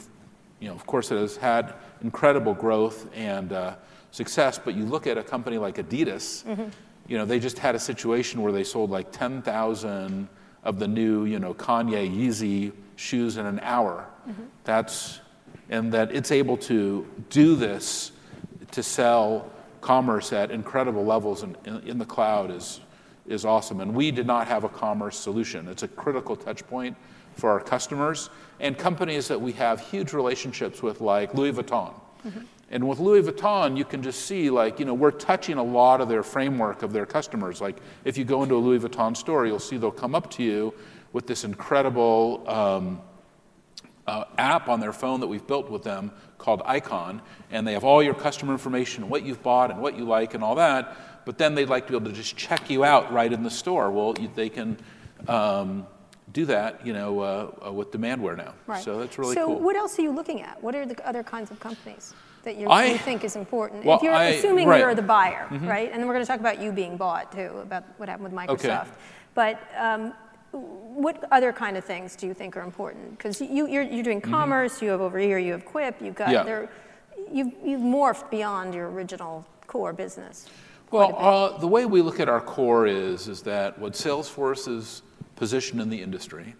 [0.59, 3.75] you know, of course, it has had incredible growth and uh,
[4.11, 4.59] success.
[4.63, 6.65] But you look at a company like Adidas, mm-hmm.
[7.07, 10.27] you know, they just had a situation where they sold like 10,000
[10.63, 14.07] of the new, you know, Kanye Yeezy shoes in an hour.
[14.29, 14.43] Mm-hmm.
[14.63, 15.19] That's,
[15.69, 18.11] and that it's able to do this
[18.71, 22.81] to sell commerce at incredible levels in, in, in the cloud is,
[23.25, 23.81] is awesome.
[23.81, 25.67] And we did not have a commerce solution.
[25.67, 26.95] It's a critical touch point
[27.35, 28.29] for our customers
[28.61, 31.93] and companies that we have huge relationships with, like Louis Vuitton.
[32.25, 32.41] Mm-hmm.
[32.69, 35.99] And with Louis Vuitton, you can just see, like, you know, we're touching a lot
[35.99, 37.59] of their framework of their customers.
[37.59, 40.43] Like, if you go into a Louis Vuitton store, you'll see they'll come up to
[40.43, 40.73] you
[41.11, 43.01] with this incredible um,
[44.07, 47.21] uh, app on their phone that we've built with them called Icon.
[47.49, 50.43] And they have all your customer information, what you've bought, and what you like, and
[50.43, 51.25] all that.
[51.25, 53.49] But then they'd like to be able to just check you out right in the
[53.49, 53.91] store.
[53.91, 54.77] Well, you, they can.
[55.27, 55.87] Um,
[56.33, 58.53] do that, you know, uh, uh, with Demandware now.
[58.67, 58.83] Right.
[58.83, 59.57] So that's really so cool.
[59.57, 60.61] So what else are you looking at?
[60.61, 62.13] What are the other kinds of companies
[62.43, 63.85] that you, you think is important?
[63.85, 64.79] Well, if you're I, assuming right.
[64.79, 65.67] you're the buyer, mm-hmm.
[65.67, 65.91] right?
[65.91, 68.33] And then we're going to talk about you being bought too, about what happened with
[68.33, 68.81] Microsoft.
[68.81, 68.91] Okay.
[69.33, 70.13] But um,
[70.51, 73.17] what other kind of things do you think are important?
[73.17, 74.31] Because you, you're, you're doing mm-hmm.
[74.31, 76.43] commerce, you have over here, you have Quip, you've got yeah.
[76.43, 76.69] there,
[77.31, 80.47] you've, you've morphed beyond your original core business.
[80.91, 84.67] Well, uh, the way we look at our core is, is that what Salesforce
[85.41, 86.55] is positioned in the industry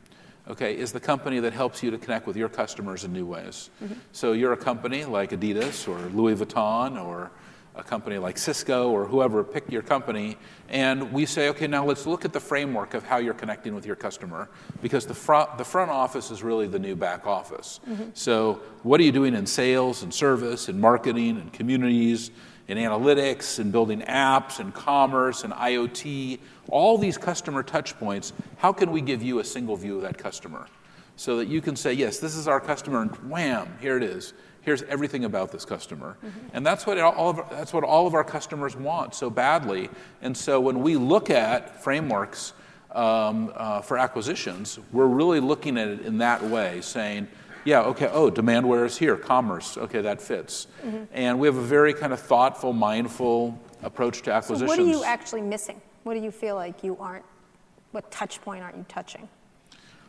[0.48, 3.70] okay, is the company that helps you to connect with your customers in new ways.
[3.82, 3.94] Mm-hmm.
[4.12, 7.30] So you're a company like Adidas or Louis Vuitton or
[7.76, 12.06] a company like Cisco or whoever, pick your company, and we say, okay, now let's
[12.06, 14.50] look at the framework of how you're connecting with your customer,
[14.82, 17.80] because the front, the front office is really the new back office.
[17.88, 18.10] Mm-hmm.
[18.14, 22.32] So, what are you doing in sales and service and marketing and communities
[22.68, 26.40] and analytics and building apps and commerce and IoT?
[26.72, 30.18] all these customer touch points, how can we give you a single view of that
[30.18, 30.68] customer?
[31.18, 34.34] So that you can say, yes, this is our customer, and wham, here it is.
[34.62, 36.18] Here's everything about this customer.
[36.24, 36.40] Mm-hmm.
[36.54, 39.90] And that's what, all of, that's what all of our customers want so badly.
[40.22, 42.54] And so when we look at frameworks
[42.92, 47.28] um, uh, for acquisitions, we're really looking at it in that way, saying,
[47.66, 50.68] yeah, okay, oh, Demandware is here, commerce, okay, that fits.
[50.86, 51.04] Mm-hmm.
[51.14, 54.72] And we have a very kind of thoughtful, mindful approach to acquisitions.
[54.72, 55.82] So, what are you actually missing?
[56.04, 57.26] What do you feel like you aren't,
[57.92, 59.28] what touch point aren't you touching?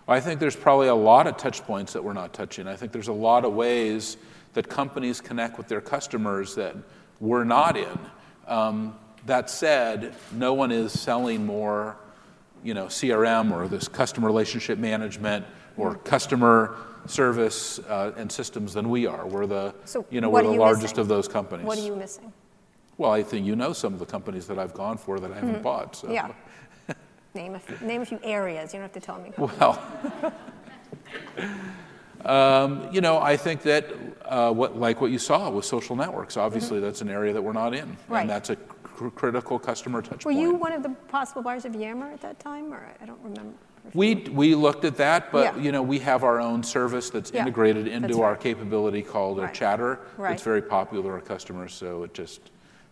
[0.09, 2.67] I think there's probably a lot of touch points that we're not touching.
[2.67, 4.17] I think there's a lot of ways
[4.55, 6.77] that companies connect with their customers that
[7.21, 7.99] we're not in.
[8.47, 11.97] Um, that said, no one is selling more,
[12.65, 16.03] you know, CRM or this customer relationship management or mm-hmm.
[16.03, 19.27] customer service uh, and systems than we are.
[19.27, 20.99] We're the, so you know, we're the largest missing?
[21.01, 21.67] of those companies.
[21.67, 22.33] What are you missing?
[22.99, 25.35] Well, I think you know some of the companies that I've gone for that I
[25.35, 25.63] haven't mm-hmm.
[25.63, 25.97] bought.
[25.97, 26.11] So.
[26.11, 26.33] Yeah.
[27.35, 28.73] name, a few, name a few areas.
[28.73, 29.33] You don't have to tell me.
[29.39, 29.83] Well,
[32.25, 33.89] um, you know, I think that
[34.25, 36.87] uh, what, like what you saw with social networks, obviously mm-hmm.
[36.87, 37.97] that's an area that we're not in.
[38.09, 38.21] Right.
[38.21, 40.27] And that's a cr- critical customer touch point.
[40.27, 40.43] Were point.
[40.43, 43.57] you one of the possible buyers of Yammer at that time, or I don't remember?
[43.95, 45.63] We, we looked at that, but Yeah.
[45.63, 48.41] you know we have our own service that's Yeah, integrated into that's our right.
[48.41, 49.53] capability called Right.
[49.53, 49.99] Chatter.
[50.17, 50.33] Right.
[50.33, 52.41] It's very popular with our customers, so it just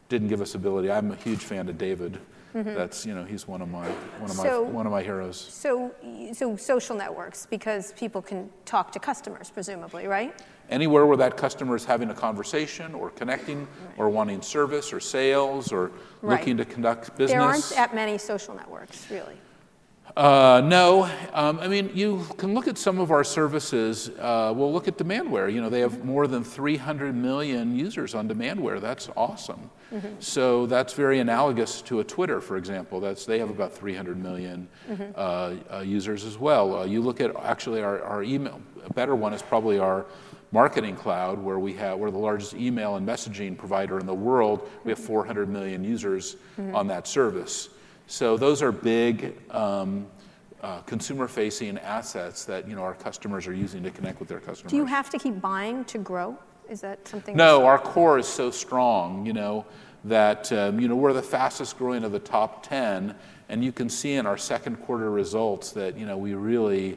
[0.08, 0.90] didn't give us ability.
[0.90, 2.18] I'm a huge fan of David.
[2.52, 3.86] That's you know he's one of my
[4.18, 4.42] one of my Mm-hmm.
[4.42, 5.36] So- one of my heroes.
[5.38, 5.92] So,
[6.32, 10.34] so social networks, because people can talk to customers, presumably, right?
[10.68, 15.72] Anywhere where that customer is having a conversation or connecting or wanting service or sales
[15.72, 16.38] or Right.
[16.40, 17.30] looking to conduct business.
[17.30, 19.36] There aren't that many social networks, really.
[20.16, 24.08] Uh, no, um, I mean you can look at some of our services.
[24.18, 25.52] Uh, well, look at Demandware.
[25.52, 28.80] You know they have more than 300 million users on Demandware.
[28.80, 29.70] That's awesome.
[30.20, 33.00] So that's very analogous to a Twitter, for example.
[33.00, 34.68] That's they have about 300 million
[35.16, 36.76] uh, uh, users as well.
[36.80, 38.60] Uh, you look at actually our, our email.
[38.84, 40.06] A better one is probably our
[40.52, 44.68] Marketing Cloud, where we have we're the largest email and messaging provider in the world.
[44.84, 46.36] We have 400 million users
[46.74, 47.70] on that service.
[48.10, 50.04] So those are big um,
[50.62, 54.72] uh, consumer-facing assets that you know our customers are using to connect with their customers.
[54.72, 56.36] Do you have to keep buying to grow?
[56.68, 57.36] Is that something?
[57.36, 59.64] no, our core is so strong, you know,
[60.02, 63.14] that um, you know we're the fastest growing of the top 10,
[63.48, 66.96] and you can see in our second quarter results that you know we really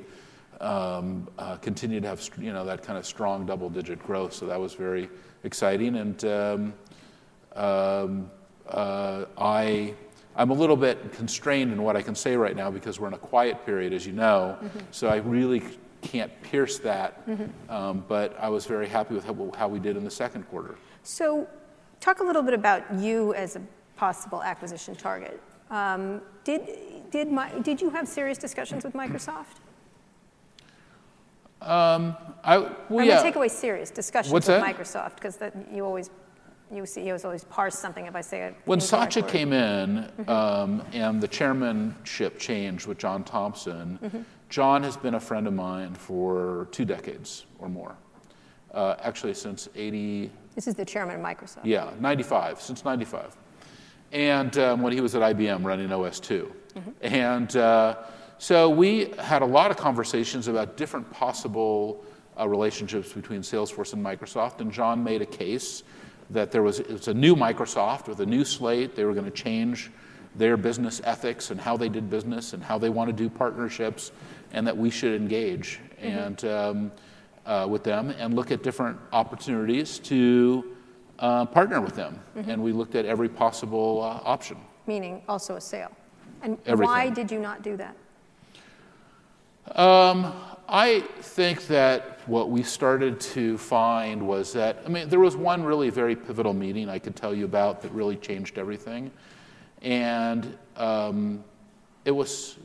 [0.61, 4.33] um, uh, continue to have you know that kind of strong double-digit growth.
[4.33, 5.11] So that was very
[5.43, 6.73] exciting, and um,
[7.55, 8.31] um,
[8.67, 9.93] uh, I.
[10.35, 13.13] I'm a little bit constrained in what I can say right now because we're in
[13.13, 14.57] a quiet period, as you know.
[14.91, 15.61] So I really
[16.01, 17.23] can't pierce that.
[17.69, 20.75] Um, but I was very happy with how, how we did in the second quarter.
[21.03, 21.47] So,
[21.99, 23.61] talk a little bit about you as a
[23.95, 25.41] possible acquisition target.
[25.69, 29.59] Um, did, did, my, did you have serious discussions with Microsoft?
[32.43, 33.05] I, well, I'm yeah.
[33.05, 34.75] going to take away serious discussions What's with that?
[34.75, 35.37] Microsoft because
[35.73, 36.09] you always,
[36.73, 38.55] you CEOs always parse something if I say it.
[38.65, 38.81] When
[39.23, 39.31] word.
[39.31, 45.47] came in um, and the chairmanship changed with John Thompson, John has been a friend
[45.47, 47.95] of mine for two decades or more.
[48.73, 51.61] Uh, actually, since 80, This is the chairman of Microsoft.
[51.63, 53.37] yeah, 95, since 95.
[54.11, 56.51] And um, when he was at IBM running OS2.
[57.01, 57.97] And uh,
[58.37, 62.03] so we had a lot of conversations about different possible
[62.39, 64.59] uh, relationships between Salesforce and Microsoft.
[64.59, 65.83] And John made a case
[66.33, 68.95] that there was, it was a new Microsoft with a new slate.
[68.95, 69.91] They were going to change
[70.35, 74.11] their business ethics and how they did business and how they want to do partnerships,
[74.51, 76.91] and that we should engage and um,
[77.45, 80.75] uh, with them and look at different opportunities to
[81.19, 82.19] uh, partner with them.
[82.35, 84.57] And we looked at every possible uh, option.
[84.87, 85.91] Meaning also a sale.
[86.41, 87.95] And why did you not do that?
[89.79, 90.33] Um,
[90.67, 95.63] I think that what we started to find was that, I mean, there was one
[95.63, 99.11] really very pivotal meeting I could tell you about that really changed everything.
[99.81, 101.43] And um,
[102.05, 102.57] it was,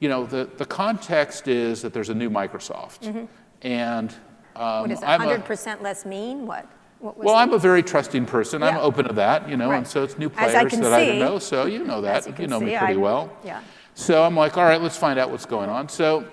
[0.00, 3.28] you know, the, the context is that there's a new Microsoft.
[3.62, 4.14] And
[4.56, 5.38] um, What is I'm that?
[5.38, 6.46] a- 100% less mean?
[6.46, 6.66] What?
[6.98, 8.62] what Well, I'm a very trusting person.
[8.64, 11.00] I'm open to that, you know, and so it's new I players can that I
[11.00, 11.06] see.
[11.12, 11.38] didn't know.
[11.38, 12.26] So you know that.
[12.26, 13.32] You can know me pretty I'm- well.
[13.44, 13.62] yeah.
[13.94, 15.88] So I'm like, all right, let's find out what's going on.
[15.88, 16.24] So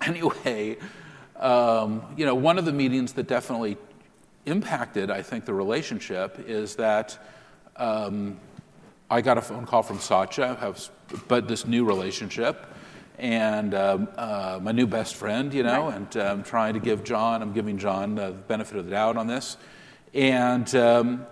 [0.06, 0.76] anyway,
[1.36, 3.76] um, you know, one of the meetings that definitely
[4.46, 7.18] impacted, I think, the relationship is that
[7.76, 8.38] um,
[9.10, 10.88] I got a phone call from Satya, have,
[11.28, 12.66] but this new relationship,
[13.18, 15.96] and um, uh, my new best friend, you know, Right.
[15.96, 19.26] and um, trying to give John, I'm giving John the benefit of the doubt on
[19.26, 19.56] this.
[20.14, 21.26] And um,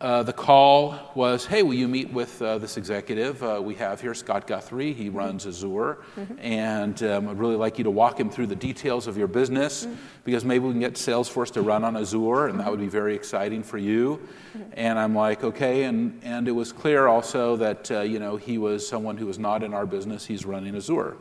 [0.00, 4.00] uh, the call was, hey, will you meet with uh, this executive uh, we have
[4.00, 4.92] here, Scott Guthrie?
[4.92, 5.98] He runs Azure.
[6.40, 9.88] And um, I'd really like you to walk him through the details of your business
[10.24, 13.16] because maybe we can get Salesforce to run on Azure, and that would be very
[13.16, 14.20] exciting for you.
[14.74, 15.82] And I'm like, okay.
[15.84, 19.38] And, and it was clear also that, uh, you know, he was someone who was
[19.38, 20.24] not in our business.
[20.24, 21.16] He's running Azure.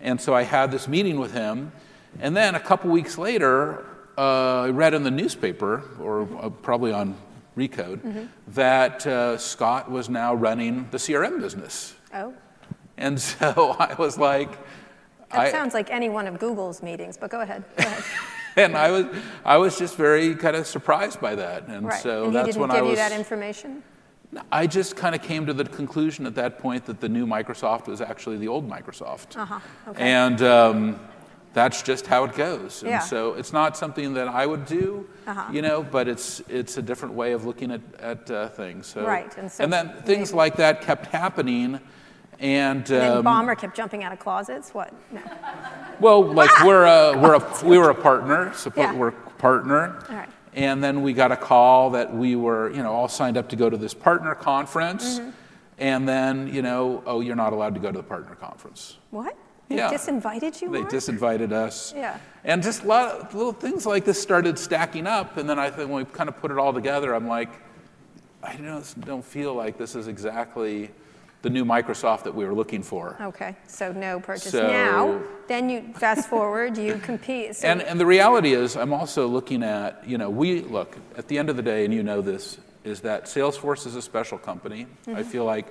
[0.00, 1.70] And so I had this meeting with him.
[2.18, 3.84] And then a couple weeks later,
[4.16, 7.16] uh, I read in the newspaper, or uh, probably on
[7.58, 11.94] Recode, that uh, Scott was now running the CRM business.
[12.14, 12.32] Oh,
[12.96, 14.50] And so I was like,
[15.30, 17.64] that I, sounds like any one of Google's meetings, but go ahead.
[17.76, 18.04] Go ahead.
[18.56, 19.06] and I was,
[19.44, 21.66] I was just very kind of surprised by that.
[21.68, 22.02] And right.
[22.02, 22.90] so and that's when I was.
[22.90, 23.82] you that information?
[24.52, 27.86] I just kind of came to the conclusion at that point that the new Microsoft
[27.86, 29.36] was actually the old Microsoft.
[29.36, 30.12] Uh-huh, okay.
[30.12, 31.00] And um,
[31.58, 32.82] that's just how it goes.
[32.82, 33.00] And Yeah.
[33.00, 35.50] so it's not something that I would do, Uh-huh.
[35.52, 38.86] you know, but it's, it's a different way of looking at, at uh, things.
[38.86, 41.80] So, Right, and so and then things maybe- like that kept happening.
[42.38, 44.72] And, And um, Ballmer kept jumping out of closets?
[44.72, 44.92] What?
[45.10, 45.20] No.
[46.00, 48.94] well, like we're a, we're a, we were a partner, support, Yeah.
[48.94, 49.98] we're a partner.
[50.08, 50.28] All right.
[50.54, 53.56] And then we got a call that we were, you know, all signed up to
[53.56, 55.20] go to this partner conference.
[55.78, 58.96] And then, you know, oh, you're not allowed to go to the partner conference.
[59.10, 59.36] What?
[59.68, 59.90] They Yeah.
[59.90, 60.70] disinvited you?
[60.70, 61.92] They disinvited us.
[61.94, 62.16] Yeah.
[62.44, 65.36] And just a lot of little things like this started stacking up.
[65.36, 67.50] And then I think when we kind of put it all together, I'm like,
[68.42, 70.90] I don't, don't feel like this is exactly
[71.42, 73.16] the new Microsoft that we were looking for.
[73.20, 75.20] Okay, so no purchase So- now.
[75.46, 77.56] Then you fast forward, you compete.
[77.56, 81.28] So And, and the reality is, I'm also looking at, you know, we look at
[81.28, 84.36] the end of the day, and you know this, is that Salesforce is a special
[84.36, 84.86] company.
[85.06, 85.22] I mm-hmm.
[85.22, 85.66] feel like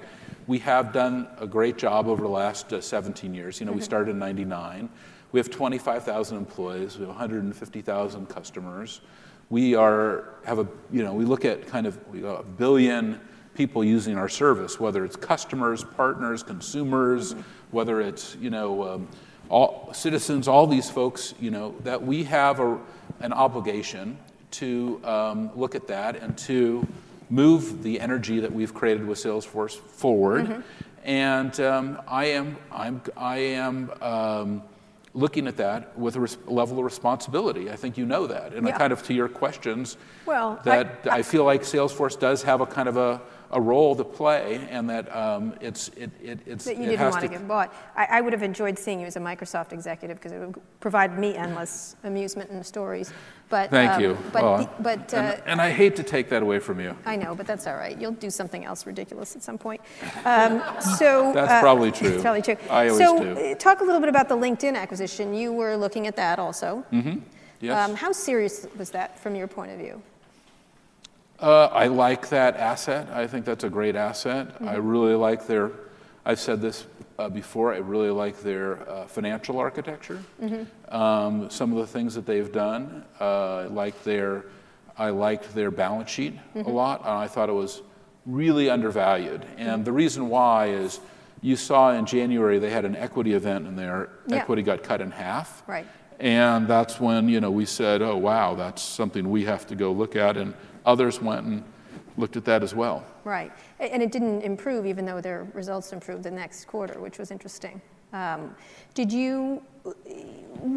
[0.47, 3.59] we have done a great job over the last uh, 17 years.
[3.59, 4.89] You know, we started in 99.
[5.33, 6.95] We have 25,000 employees.
[6.95, 9.01] We have 150,000 customers.
[9.49, 13.19] We are have a you know we look at kind of a billion
[13.55, 17.33] people using our service, whether it's customers, partners, consumers,
[17.71, 19.07] whether it's you know um,
[19.49, 22.77] all citizens, all these folks, you know that we have a,
[23.21, 24.17] an obligation
[24.51, 26.85] to um, look at that and to
[27.29, 30.63] move the energy that we've created with Salesforce forward.
[31.03, 33.91] And um, I am I'm I am.
[34.01, 34.61] Um,
[35.13, 37.71] looking at that with a res- level of responsibility.
[37.71, 38.53] I think you know that.
[38.53, 42.43] And I kind of to your questions, Well, I- that I, feel like Salesforce does
[42.43, 43.19] have a kind of a,
[43.51, 47.09] a role to play, and that um, it's it, it it's that you it didn't
[47.09, 47.73] want to to get bought.
[47.95, 51.17] I, I would have enjoyed seeing you as a Microsoft executive because it would provide
[51.17, 53.13] me endless amusement and stories.
[53.49, 54.17] But Thank um, you.
[54.33, 56.95] But Well, the- but uh, and, and I hate to take that away from you.
[57.05, 57.97] I know, but that's all right.
[57.97, 59.81] You'll do something else ridiculous at some point.
[60.25, 60.61] Um,
[60.97, 62.09] so That's uh, probably true.
[62.09, 62.57] It's probably true.
[62.69, 63.31] I always so, do.
[63.31, 65.33] uh, talk a little bit about the LinkedIn acquisition.
[65.33, 66.83] You were looking at that also.
[66.91, 67.19] Mm-hmm.
[67.61, 67.89] Yes.
[67.89, 70.01] Um, how serious was that from your point of view?
[71.39, 73.09] Uh, I like that asset.
[73.13, 74.55] I think that's a great asset.
[74.59, 74.87] I Mm-hmm.
[74.87, 75.71] really like their,
[76.25, 76.85] I've said this
[77.19, 80.19] uh, before, I really like their uh, financial architecture.
[80.41, 80.95] Mm-hmm.
[80.95, 84.45] Um, some of the things that they've done, uh, I like their,
[84.97, 86.67] I liked their balance sheet Mm-hmm.
[86.69, 87.81] a lot, and I thought it was
[88.25, 89.45] really undervalued.
[89.57, 90.99] And the reason why is
[91.41, 94.37] you saw in January they had an equity event and their Yeah.
[94.37, 95.61] equity got cut in half.
[95.67, 95.85] Right.
[96.19, 99.91] And that's when, you know, we said, oh, wow, that's something we have to go
[99.91, 100.35] look at.
[100.35, 100.55] And
[100.87, 101.63] others went and
[102.15, 103.03] looked at that as well.
[103.23, 103.51] Right.
[103.79, 107.79] And it didn't improve, even though their results improved the next quarter, which was interesting.
[108.13, 108.55] Um,
[108.95, 109.61] did you,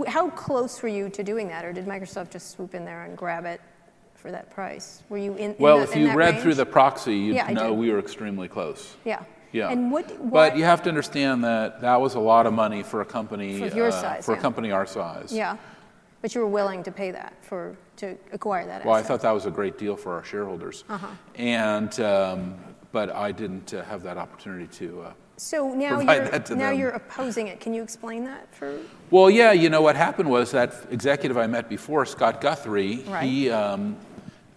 [0.06, 3.16] how close were you to doing that, or did Microsoft just swoop in there and
[3.16, 3.60] grab it
[4.14, 5.02] for that price?
[5.08, 5.52] Were you in?
[5.52, 8.00] in Well, the- if in you read through the proxy, you'd Yeah, know we were
[8.00, 8.96] extremely close.
[9.04, 9.22] Yeah.
[9.52, 9.70] Yeah.
[9.70, 10.30] And what?
[10.30, 13.58] But you have to understand that that was a lot of money for a company
[13.58, 14.38] For your uh, size, for yeah.
[14.38, 15.32] a company our size.
[15.32, 15.56] Yeah.
[16.22, 18.84] But you were willing to pay that for to acquire that.
[18.84, 20.84] Well, I thought that was a great deal for our shareholders.
[20.88, 21.06] Uh-huh.
[21.36, 22.54] And um,
[22.92, 25.02] but I didn't uh, have that opportunity to.
[25.02, 26.38] Uh, So now you're now
[26.70, 26.78] them.
[26.78, 27.60] you're opposing it.
[27.60, 28.78] Can you explain that for?
[29.10, 33.24] Well, yeah, you know what happened was that executive I met before, Scott Guthrie, Right.
[33.24, 33.96] he um,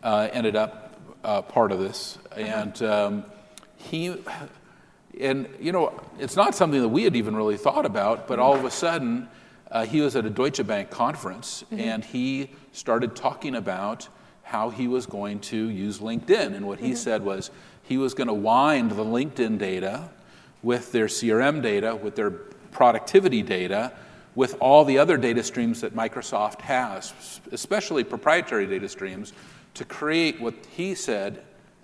[0.04, 2.42] uh, ended up uh, part of this, Uh-huh.
[2.42, 3.26] and um,
[3.78, 4.16] he,
[5.22, 8.54] and you know, it's not something that we had even really thought about, but all
[8.56, 9.30] of a sudden,
[9.74, 11.80] uh, he was at a Deutsche Bank conference, Mm-hmm.
[11.82, 14.08] and he started talking about
[14.44, 16.96] how he was going to use LinkedIn, and what he Mm-hmm.
[16.96, 17.52] said was
[17.84, 20.10] he was going to wind the LinkedIn data
[20.62, 22.32] with their CRM data, with their
[22.72, 23.92] productivity data,
[24.36, 27.14] with all the other data streams that Microsoft has,
[27.52, 29.34] especially proprietary data streams,
[29.74, 31.44] to create what he said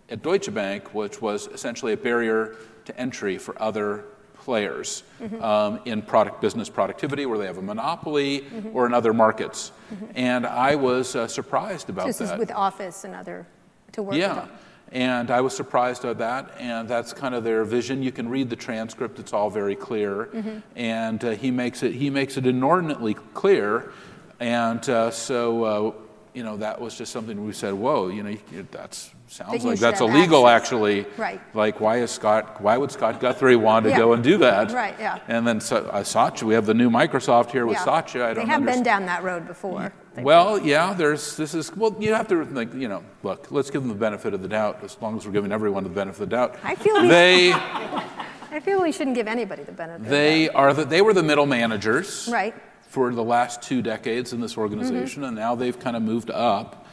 [0.09, 4.05] at Deutsche Bank, which was essentially a barrier to entry for other
[4.49, 5.03] players
[5.41, 8.31] um, in product business productivity, where they have a monopoly,
[8.73, 9.71] or in other markets.
[10.15, 12.33] And I was uh, surprised about This that.
[12.33, 13.45] is with Office and other
[13.91, 14.33] to work with Yeah.
[14.33, 14.49] them.
[14.91, 18.01] And I was surprised at that, and that's kind of their vision.
[18.01, 20.57] You can read the transcript; it's all very clear, Mm-hmm.
[20.75, 23.91] and uh, he makes it he makes it inordinately clear,
[24.39, 25.91] and uh, so uh,
[26.39, 28.33] you know that was just something we said, "Whoa, you know,
[28.71, 28.95] that
[29.27, 31.41] sounds like that's illegal, actually." Right.
[31.53, 32.61] Like, why is Scott?
[32.61, 33.97] Why would Scott Guthrie want to Yeah.
[33.97, 34.71] go and do that?
[34.71, 35.19] Right, yeah.
[35.27, 37.83] And then uh, Satya, we have the new Microsoft here with Yeah.
[37.83, 38.23] Satya.
[38.23, 39.91] I don't They have been down that road before.
[40.17, 43.51] Well, yeah, there's this is well, you have to like you know look.
[43.51, 45.89] Let's give them the benefit of the doubt, as long as we're giving everyone the
[45.89, 46.55] benefit of the doubt.
[46.63, 47.51] I feel we- they
[48.51, 49.99] I feel we shouldn't give anybody the benefit.
[50.01, 52.55] of the they are the, they were the middle managers Right.
[52.89, 56.87] For the last two decades in this organization, and now they've kind of moved up,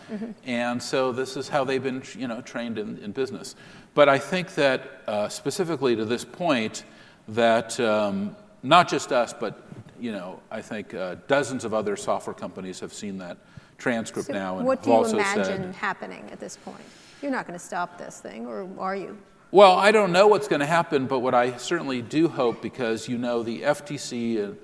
[0.44, 3.56] and so this is how they've been you know trained in, in business.
[3.94, 6.84] But I think that uh, specifically to this point,
[7.28, 9.66] that um, not just us, but
[9.98, 13.38] you know, I think uh, dozens of other software companies have seen that
[13.78, 15.74] transcript So now and what do you also imagine said.
[15.74, 16.84] happening at this point?
[17.22, 19.16] You're not going to stop this thing, or are you?
[19.50, 23.08] Well, I don't know what's going to happen, but what I certainly do hope, because
[23.08, 24.54] you know the FTC uh,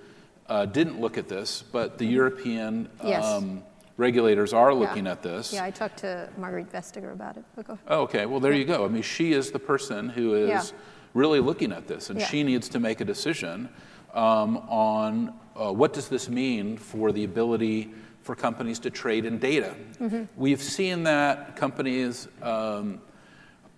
[0.53, 3.09] uh, didn't look at this, but the European Mm-hmm.
[3.09, 3.25] Yes.
[3.25, 3.63] um,
[3.96, 5.53] regulators are looking at this.
[5.53, 7.44] Yeah, I talked to Margrethe Vestager about it.
[7.57, 7.85] But go ahead.
[7.88, 8.85] Oh, okay, well, there you go.
[8.85, 10.63] I mean, she is the person who is Yeah.
[11.15, 12.27] really looking at this, and Yeah.
[12.27, 13.69] she needs to make a decision
[14.15, 17.90] um, on uh, what does this mean for the ability
[18.23, 19.75] for companies to trade in data.
[20.00, 20.25] Mm-hmm.
[20.37, 23.00] We've seen that companies um,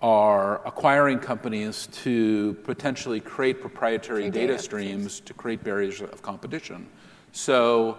[0.05, 6.87] are acquiring companies to potentially create proprietary data data, streams to create barriers of competition.
[7.33, 7.99] So,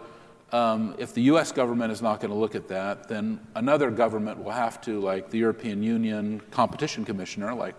[0.52, 4.44] um, if the US government is not going to look at that, then another government
[4.44, 7.74] will have to, like the European Union Competition Commissioner, like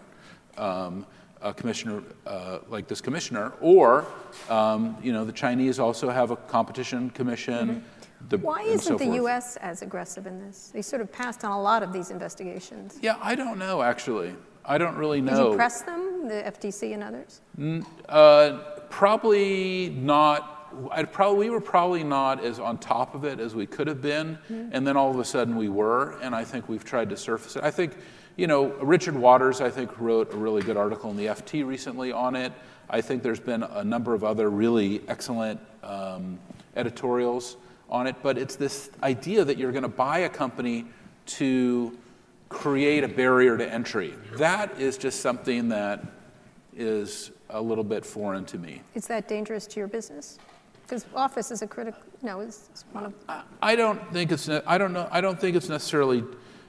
[0.59, 1.07] um,
[1.41, 4.07] a commissioner, uh, like this commissioner, or
[4.51, 7.85] um, you know, the Chinese also have a competition commission.
[8.29, 9.17] The- Why isn't the forth.
[9.17, 9.57] U.S.
[9.57, 10.71] as aggressive in this?
[10.73, 12.99] They sort of passed on a lot of these investigations.
[13.03, 14.35] Yeah, I don't know actually.
[14.65, 15.45] I don't really know.
[15.45, 17.41] Did you press them, the FTC and others?
[18.09, 18.59] Uh,
[18.91, 20.53] probably not.
[20.91, 24.03] I'd probably, we were probably not as on top of it as we could have
[24.03, 27.17] been, and then all of a sudden we were, and I think we've tried to
[27.17, 27.63] surface it.
[27.63, 27.97] I think,
[28.35, 32.11] you know, Richard Waters, I think, wrote a really good article in the FT recently
[32.13, 32.53] on it.
[32.91, 36.39] I think there's been a number of other really excellent um,
[36.75, 37.57] editorials
[37.89, 40.87] on it, but it's this idea that you're going to buy a company
[41.27, 41.97] to
[42.49, 44.15] create a barrier to entry.
[44.37, 46.05] That is just something that
[46.77, 48.83] is a little bit foreign to me.
[48.95, 50.39] Is that dangerous to your business?
[50.83, 54.47] Because Office is a critical, no, is is one of, I- I don't think it's
[54.47, 56.23] ne- I don't know I don't think it's necessarily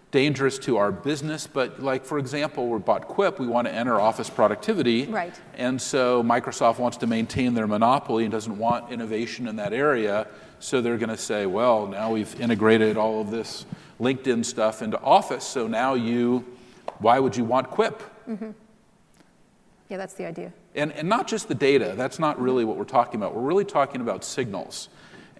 [0.09, 3.99] dangerous to our business, but like for example, we bought Quip, we want to enter
[3.99, 5.39] office productivity, Right.
[5.55, 10.25] And so Microsoft wants to maintain their monopoly and doesn't want innovation in that area,
[10.59, 13.65] so they're going to say, well, now we've integrated all of this
[13.99, 16.45] LinkedIn stuff into Office, so now you,
[16.99, 18.01] why would you want Quip?
[18.27, 18.51] Mm-hmm.
[19.89, 20.51] yeah, that's the idea.
[20.75, 23.35] And, and not just the data, that's not really what we're talking about.
[23.35, 24.89] We're really talking about signals.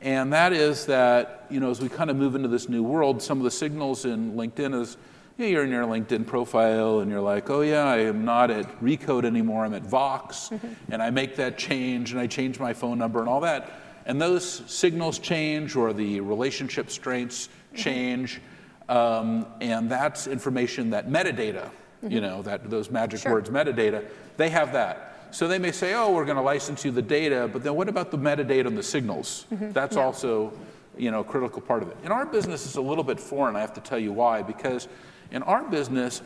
[0.01, 3.22] And that is that, you know, as we kind of move into this new world,
[3.22, 4.97] some of the signals in LinkedIn is,
[5.38, 8.51] you know, you're in your LinkedIn profile and you're like, oh yeah, I am not
[8.51, 10.68] at Recode anymore, I'm at Vox, mm-hmm.
[10.91, 13.70] and I make that change and I change my phone number and all that.
[14.08, 17.76] And those signals change or the relationship strengths mm-hmm.
[17.76, 18.41] change,
[18.89, 21.70] um, and that's information that metadata,
[22.01, 22.20] you mm-hmm.
[22.22, 23.34] know, that those magic Sure.
[23.34, 24.05] words metadata,
[24.38, 25.28] they have that.
[25.32, 27.89] So they may say, oh, we're going to license you the data, but then what
[27.89, 29.45] about the metadata and the signals?
[29.53, 29.74] Mm-hmm.
[29.74, 30.53] That's also,
[30.97, 31.97] you know, a critical part of it.
[32.05, 33.58] In our business, it's a little bit foreign.
[33.58, 34.41] I have to tell you why.
[34.41, 34.88] Because
[35.32, 36.22] in our business,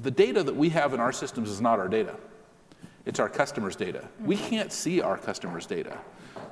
[0.00, 2.16] the data that we have in our systems is not our data.
[3.04, 4.08] It's our customers' data.
[4.24, 5.98] We can't see our customers' data.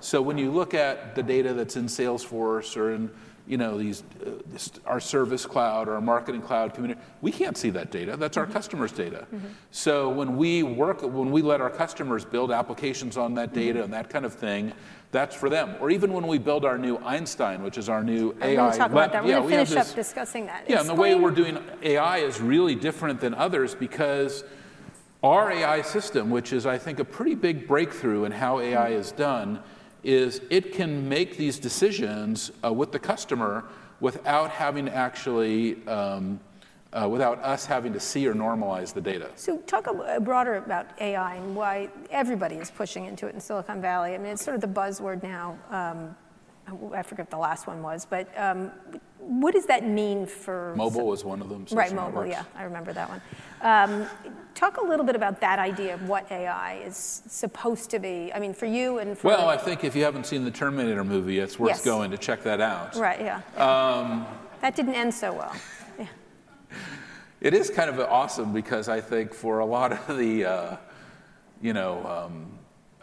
[0.01, 3.11] So when you look at the data that's in Salesforce or in
[3.47, 7.57] you know these uh, this, our service cloud or our marketing cloud community, we can't
[7.57, 8.17] see that data.
[8.17, 8.53] That's our mm-hmm.
[8.53, 9.27] customers' data.
[9.33, 9.47] Mm-hmm.
[9.71, 13.85] So when we work, when we let our customers build applications on that data mm-hmm.
[13.85, 14.73] and that kind of thing,
[15.13, 15.77] that's for them.
[15.81, 18.77] Or even when we build our new Einstein, which is our new I'm AI.
[18.77, 19.23] talk about that.
[19.23, 20.69] We're yeah, going we to finish this- up discussing that.
[20.69, 24.45] yeah, and the way we're doing AI is really different than others because
[25.23, 29.13] our AI system, which is, I think, a pretty big breakthrough in how AI is
[29.13, 29.61] done,
[30.07, 33.65] is it can make these decisions uh, with the customer
[34.01, 36.39] without having to actually, um,
[36.93, 39.31] uh, without us having to see or normalize the data.
[39.35, 43.41] So talk a, a broader about AI and why everybody is pushing into it in
[43.41, 44.15] Silicon Valley.
[44.15, 45.59] I mean, it's sort of the buzzword now.
[45.71, 46.15] Um,
[46.93, 48.73] I forget what the last one was, but um,
[49.19, 51.67] what does that mean for Mobile was one of them.
[51.71, 52.23] Right, mobile.
[52.23, 52.31] networks.
[52.31, 53.21] Yeah, I remember that one.
[53.63, 54.07] Um,
[54.55, 58.33] talk a little bit about that idea of what AI is supposed to be.
[58.35, 61.05] I mean, for you and for Well, I think if you haven't seen the Terminator
[61.05, 61.85] movie, it's worth Yes.
[61.85, 62.97] going to check that out.
[62.97, 63.41] right, yeah.
[63.57, 64.27] Um,
[64.61, 65.55] that didn't end so well.
[65.99, 66.07] Yeah.
[67.41, 70.77] It is kind of awesome because I think for a lot of the, uh,
[71.63, 72.56] you know, um,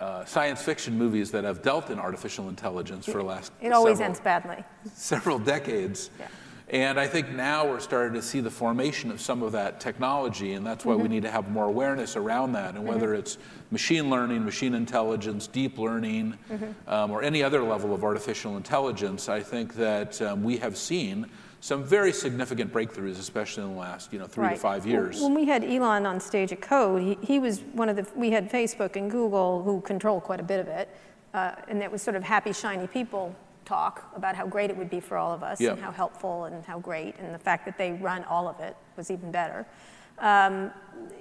[0.03, 3.97] uh, science fiction movies that have dealt in artificial intelligence for the last It always
[3.99, 4.63] several, ends badly.
[4.93, 6.09] several decades.
[6.19, 6.27] Yeah.
[6.69, 10.53] And I think now we're starting to see the formation of some of that technology,
[10.53, 11.03] and that's why Mm-hmm.
[11.03, 12.73] we need to have more awareness around that.
[12.75, 13.37] And whether it's
[13.69, 16.89] machine learning, machine intelligence, deep learning, Mm-hmm.
[16.89, 21.27] um, or any other level of artificial intelligence, I think that um, we have seen
[21.63, 25.21] some very significant breakthroughs, especially in the last you know three to five years.
[25.21, 28.31] When we had Elon on stage at Code, he, he was one of the, we
[28.31, 30.89] had Facebook and Google who control quite a bit of it.
[31.33, 33.33] Uh, and that was sort of happy, shiny people
[33.63, 35.71] talk about how great it would be for all of us Yeah.
[35.71, 37.15] and how helpful and how great.
[37.17, 39.65] And the fact that they run all of it was even better.
[40.19, 40.69] Um,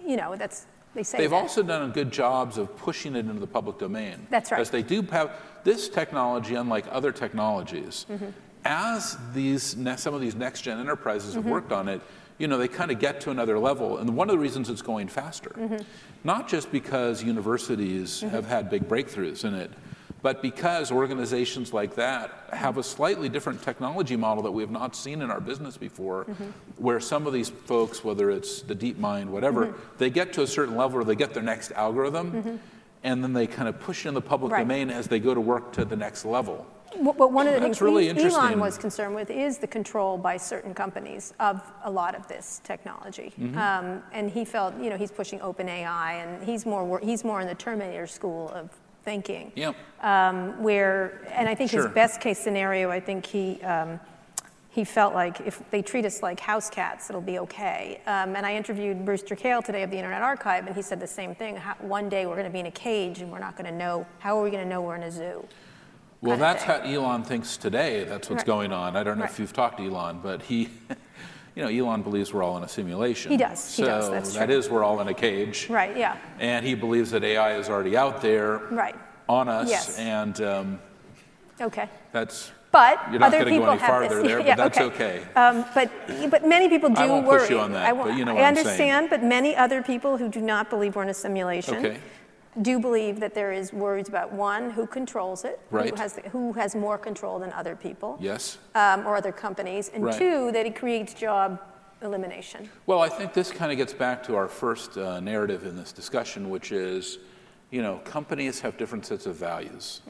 [0.05, 0.66] you know, that's,
[0.97, 1.36] they say They've that.
[1.36, 4.26] also done good jobs of pushing it into the public domain.
[4.28, 4.59] That's right.
[4.59, 5.30] Because they do have
[5.62, 8.26] this technology, unlike other technologies, Mm-hmm.
[8.64, 11.42] As these ne- some of these next gen enterprises Mm-hmm.
[11.42, 12.00] have worked on it,
[12.38, 13.98] you know, they kind of get to another level.
[13.98, 15.82] And one of the reasons it's going faster, Mm-hmm.
[16.24, 19.70] not just because universities have had big breakthroughs in it,
[20.22, 24.94] But because organizations like that have a slightly different technology model that we have not
[24.94, 26.44] seen in our business before, Mm-hmm.
[26.76, 29.98] where some of these folks, whether it's the DeepMind, whatever, Mm-hmm.
[29.98, 32.60] they get to a certain level where they get their next algorithm,
[33.02, 34.60] and then they kind of push it in the public Right.
[34.62, 36.66] domain as they go to work to the next level.
[36.97, 40.18] Well, But one of the That's things really Elon was concerned with is the control
[40.18, 43.32] by certain companies of a lot of this technology.
[43.40, 43.59] Mm-hmm.
[43.59, 47.47] Um, and he felt, you know, he's pushing OpenAI, and he's more he's more in
[47.47, 48.70] the Terminator school of
[49.05, 49.53] thinking.
[49.57, 49.76] Yep.
[50.03, 51.84] Um, where, and I think Sure.
[51.84, 53.61] his best case scenario, I think he.
[53.62, 54.01] Um,
[54.74, 58.01] he felt like if they treat us like house cats, it'll be okay.
[58.07, 61.07] Um, and I interviewed Brewster Kahle today of the Internet Archive, and he said the
[61.07, 61.57] same thing.
[61.57, 63.76] How, one day we're going to be in a cage, and we're not going to
[63.76, 64.07] know.
[64.18, 65.47] How are we going to know we're in a zoo?
[66.23, 68.05] Well, that's how Elon thinks today.
[68.05, 68.47] That's what's Right.
[68.47, 68.97] going on.
[68.97, 69.31] I don't know Right.
[69.33, 70.70] if you've talked to Elon, but he,
[71.57, 73.33] you know, Elon believes we're all in a simulation.
[73.33, 73.75] He does.
[73.77, 74.11] He so does.
[74.11, 74.57] That's that true.
[74.57, 75.66] is we're all in a cage.
[75.68, 75.97] Right.
[75.97, 76.16] Yeah.
[76.39, 78.95] And he believes that AI is already out there Right.
[79.29, 79.68] on us.
[79.68, 79.99] Yes.
[79.99, 80.79] And um,
[81.61, 81.89] Okay.
[82.12, 84.27] that's, But You're not other people any have farther this.
[84.29, 85.23] there, but yeah, that's okay.
[85.37, 85.91] Um, but
[86.31, 87.01] but many people do work.
[87.03, 87.41] I won't worry.
[87.41, 88.66] push you on that, I, won't- but you know I what I'm saying.
[88.93, 91.99] understand, but many other people who do not believe we're in a simulation Okay.
[92.61, 95.88] Do you believe that there is worries about one who controls it, Right.
[95.90, 98.59] who has who has more control than other people, yes.
[98.74, 100.18] um, or other companies, and Right.
[100.18, 101.59] two that it creates job
[102.03, 102.68] elimination.
[102.86, 105.92] Well, I think this kind of gets back to our first uh, narrative in this
[105.92, 107.18] discussion, which is,
[107.70, 110.03] you know, companies have different sets of values.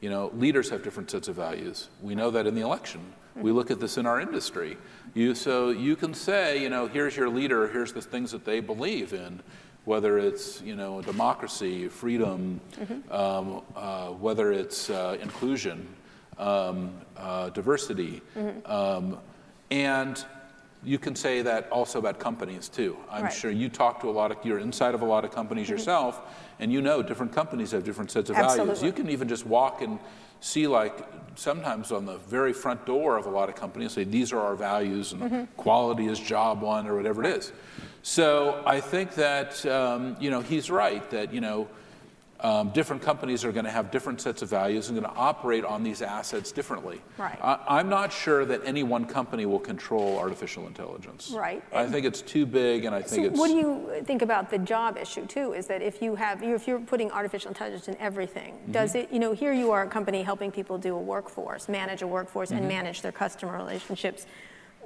[0.00, 1.88] You know, leaders have different sets of values.
[2.02, 3.12] We know that in the election.
[3.36, 4.76] We look at this in our industry.
[5.14, 8.60] You, so you can say, you know, here's your leader, here's the things that they
[8.60, 9.40] believe in,
[9.90, 12.60] whether it's, you know, democracy, freedom,
[13.10, 15.84] um, uh, whether it's uh, inclusion,
[16.38, 18.22] um, uh, diversity.
[18.66, 19.18] Um,
[19.72, 20.24] and
[20.84, 22.96] you can say that also about companies too.
[23.10, 23.32] I'm Right.
[23.32, 26.20] sure you talk to a lot of, you're inside of a lot of companies yourself,
[26.60, 28.80] and you know different companies have different sets of values.
[28.84, 29.98] You can even just walk and
[30.38, 30.96] see, like,
[31.34, 34.54] sometimes on the very front door of a lot of companies, say, these are our
[34.54, 37.52] values, and quality is job one, or whatever it is.
[38.02, 41.68] So I think that, um, you know, he's right that, you know,
[42.42, 45.62] um, different companies are going to have different sets of values and going to operate
[45.62, 46.98] on these assets differently.
[47.18, 47.38] Right.
[47.42, 51.32] I, I'm not sure that any one company will control artificial intelligence.
[51.36, 51.62] Right.
[51.70, 53.38] I think it's too big, and I think So it's.
[53.38, 55.52] what do you think about the job issue too?
[55.52, 58.72] Is that if you have, if you're putting artificial intelligence in everything, Mm-hmm.
[58.72, 62.00] does it, you know, here you are a company helping people do a workforce, manage
[62.00, 62.58] a workforce, Mm-hmm.
[62.60, 64.24] and manage their customer relationships.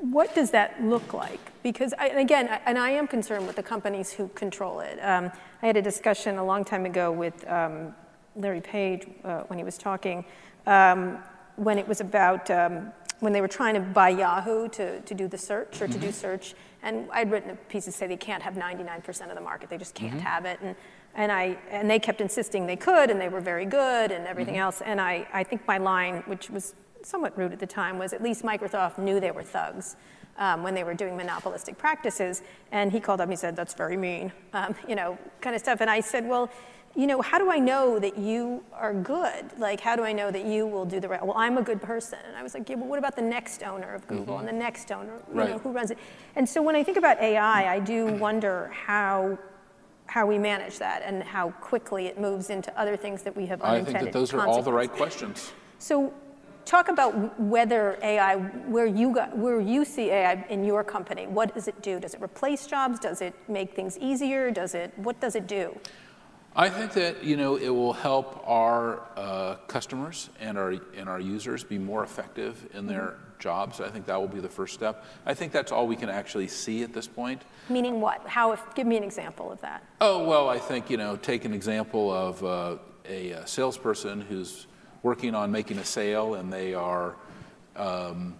[0.00, 1.40] What does that look like?
[1.62, 4.98] Because I, and again, I, and I am concerned with the companies who control it.
[4.98, 5.30] Um,
[5.62, 7.94] I had a discussion a long time ago with um,
[8.36, 10.24] Larry Page uh, when he was talking,
[10.66, 11.18] um,
[11.56, 15.28] when it was about um, when they were trying to buy Yahoo to, to do
[15.28, 16.54] the search or to do search.
[16.82, 19.78] And I'd written a piece to say they can't have 99% of the market, they
[19.78, 20.58] just can't have it.
[20.62, 20.76] And,
[21.14, 24.58] and, I, and they kept insisting they could, and they were very good, and everything
[24.58, 24.82] else.
[24.82, 26.74] And I, I think my line, which was
[27.04, 29.96] somewhat rude at the time, was at least Microsoft knew they were thugs.
[30.36, 32.42] Um, when they were doing monopolistic practices,
[32.72, 35.62] and he called up and he said, "That's very mean," um, you know, kind of
[35.62, 35.80] stuff.
[35.80, 36.50] And I said, "Well,
[36.96, 39.46] you know, how do I know that you are good?
[39.58, 41.24] Like, how do I know that you will do the right?
[41.24, 42.18] Well, I'm a good person.
[42.26, 44.52] And I was like, yeah, but what about the next owner of Google and the
[44.52, 45.20] next owner?
[45.28, 45.60] You know, Right.
[45.60, 45.98] who runs it?
[46.36, 49.38] And so when I think about AI, I do wonder how
[50.06, 53.62] how we manage that and how quickly it moves into other things that we have
[53.62, 55.50] I think that those are all the right questions.
[55.78, 56.12] So,
[56.64, 61.26] talk about whether AI, where you got, where you see AI in your company.
[61.26, 62.00] What does it do?
[62.00, 62.98] Does it replace jobs?
[62.98, 64.50] Does it make things easier?
[64.50, 64.92] Does it?
[64.96, 65.76] What does it do?
[66.56, 71.18] I think that you know it will help our uh, customers and our and our
[71.20, 73.20] users be more effective in their Mm-hmm.
[73.40, 73.80] jobs.
[73.80, 75.04] I think that will be the first step.
[75.26, 77.42] I think that's all we can actually see at this point.
[77.68, 78.22] Meaning what?
[78.26, 78.52] How?
[78.52, 79.82] If, give me an example of that.
[80.00, 82.76] Oh well, I think you know take an example of uh,
[83.08, 84.66] a, uh salesperson who's
[85.04, 87.14] working on making a sale and they are
[87.76, 88.34] um,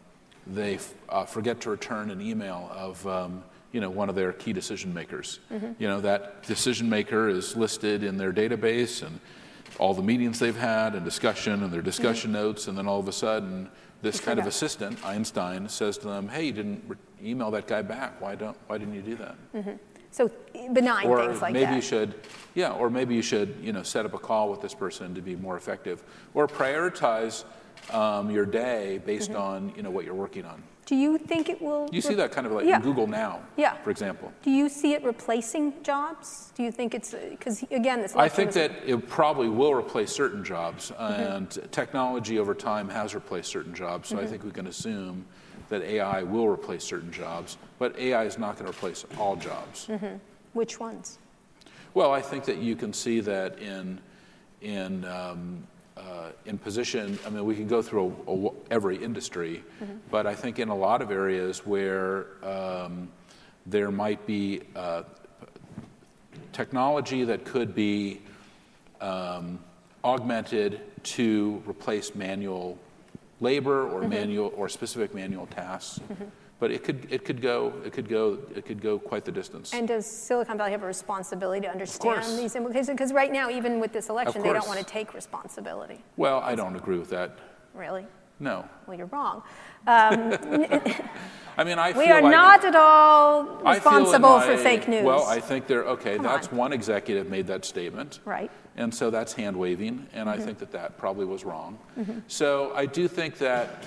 [0.47, 4.33] they f- uh, forget to return an email of um, you know one of their
[4.33, 5.39] key decision makers.
[5.79, 9.21] You know that decision maker is listed in their database and
[9.79, 13.09] all the meetings they've had and discussion and their discussion notes, and then all of
[13.09, 13.69] a sudden
[14.03, 17.83] this kind of assistant Einstein says to them, "Hey, you didn't re- email that guy
[17.83, 18.20] back.
[18.20, 19.79] Why don't Why didn't you do that?"
[20.11, 20.31] So
[20.72, 21.75] benign or things like maybe that.
[21.75, 22.14] you should
[22.55, 25.20] yeah or maybe you should you know set up a call with this person to
[25.20, 26.05] be more effective
[26.35, 27.45] or prioritize
[27.93, 29.41] um, your day based Mm-hmm.
[29.41, 31.89] on you know what you're working on do you think it will?
[31.91, 32.77] you see that kind of like Yeah.
[32.77, 33.75] in google now Yeah.
[33.83, 36.53] for example Do you see it replacing jobs?
[36.55, 38.14] Do you think it's because again, this?
[38.14, 41.33] i think that it probably will replace certain jobs Mm-hmm.
[41.33, 44.18] and technology over time has replaced certain jobs Mm-hmm.
[44.18, 45.25] so i think we can assume
[45.69, 49.89] that ai will replace certain jobs but ai is not going to replace all jobs
[50.55, 51.19] which ones?
[51.93, 54.01] Well, I think that you can see that in
[54.62, 57.19] in um, uh, uh, in position.
[57.27, 59.99] I mean, we can go through a, a, every industry, mm-hmm.
[60.11, 63.09] but I think in a lot of areas where um,
[63.67, 65.03] there might be uh,
[66.53, 68.21] technology that could be
[69.01, 69.59] um,
[70.03, 72.79] augmented to replace manual
[73.45, 74.11] labor or mm-hmm.
[74.11, 76.01] manual or specific manual tasks.
[76.01, 76.24] Mm-hmm.
[76.61, 79.74] But it could it could go it could go it could go quite the distance.
[79.74, 82.88] And does Silicon Valley have a responsibility to understand these implications?
[82.88, 86.03] Because right now, even with this election, they don't want to take responsibility.
[86.16, 87.38] Well, I don't agree with that.
[87.74, 88.07] Really?
[88.41, 88.68] No.
[88.87, 89.43] Well, you're wrong.
[89.87, 90.37] Um,
[91.57, 95.05] I mean, I we are like not at all responsible my, for fake news.
[95.05, 96.16] Well, I think they're okay.
[96.16, 96.57] Come that's on.
[96.57, 98.51] one executive made that statement, right?
[98.76, 100.41] And so that's hand waving, and mm-hmm.
[100.41, 101.78] I think that that probably was wrong.
[101.99, 102.20] Mm-hmm.
[102.26, 103.85] So I do think that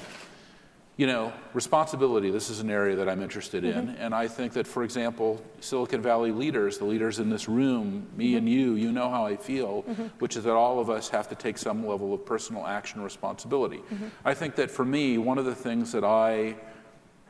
[0.97, 3.89] you know, responsibility, this is an area that I'm interested mm-hmm.
[3.89, 3.95] in.
[3.97, 8.29] And I think that, for example, Silicon Valley leaders, the leaders in this room, me
[8.29, 8.37] mm-hmm.
[8.37, 10.07] and you, you know how I feel, mm-hmm.
[10.17, 13.77] which is that all of us have to take some level of personal action responsibility.
[13.77, 14.07] Mm-hmm.
[14.25, 16.55] I think that for me, one of the things that I,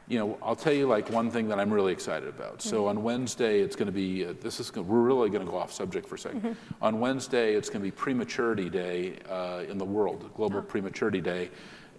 [0.07, 2.61] you know, I'll tell you like one thing that I'm really excited about.
[2.61, 2.99] So mm-hmm.
[2.99, 5.73] on Wednesday, it's going to be, uh, this is, we're really going to go off
[5.73, 6.53] subject for a 2nd mm-hmm.
[6.81, 10.61] On Wednesday, it's going to be Prematurity Day uh, in the world, Global oh.
[10.61, 11.49] Prematurity Day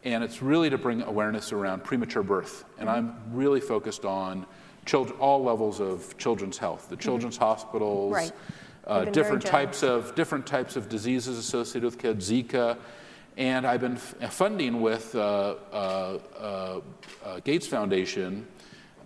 [0.04, 2.64] and it's really to bring awareness around premature birth.
[2.78, 4.46] And I'm really focused on
[4.86, 7.44] children, all levels of children's health, the children's mm-hmm.
[7.44, 8.32] hospitals, right.
[8.86, 12.78] uh, different types of different types of diseases associated with kids, Zika.
[13.36, 16.80] And I've been f- funding with uh, uh, uh,
[17.24, 18.46] uh Gates Foundation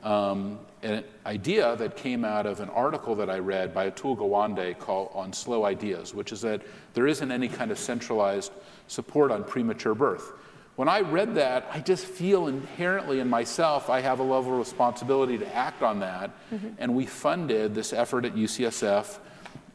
[0.02, 4.76] um, an idea that came out of an article that I read by Atul Gawande
[4.78, 6.62] called on slow ideas, which is that
[6.94, 8.52] there isn't any kind of centralized
[8.88, 10.32] support on premature birth.
[10.76, 14.58] When I read that, I just feel inherently in myself I have a level of
[14.58, 16.30] responsibility to act on that.
[16.52, 16.68] Mm-hmm.
[16.78, 19.18] And we funded this effort at UCSF,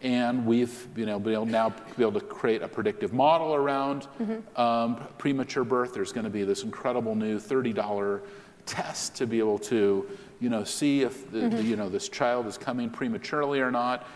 [0.01, 4.07] and we've you know, been able now be able to create a predictive model around
[4.19, 4.59] mm-hmm.
[4.59, 5.93] um, premature birth.
[5.93, 8.21] There's going to be this incredible new $30
[8.65, 10.07] test to be able to
[10.39, 11.55] you know, see if the, mm-hmm.
[11.57, 14.07] the, you know, this child is coming prematurely or not.